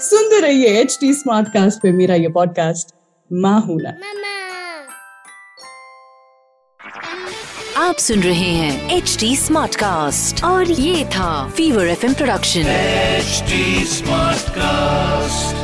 सुनते 0.00 0.40
रहिए 0.40 0.80
एच 0.80 0.98
टी 1.00 1.12
स्मार्ट 1.14 1.48
कास्ट 1.48 1.78
पे 1.82 1.92
मेरा 1.92 2.14
ये 2.14 2.28
पॉडकास्ट 2.28 2.94
माँ 3.32 3.60
हूँ 3.60 3.80
आप 7.76 7.96
सुन 7.96 8.20
रहे 8.20 8.50
हैं 8.50 8.96
एच 8.96 9.16
टी 9.20 9.36
स्मार्ट 9.36 9.74
कास्ट 9.74 10.44
और 10.44 10.70
ये 10.70 11.04
था 11.04 11.48
fever 11.48 11.86
F 11.86 12.14
production 12.14 12.60
H 12.60 13.42
smart 13.88 14.50
Smartcast. 14.54 15.63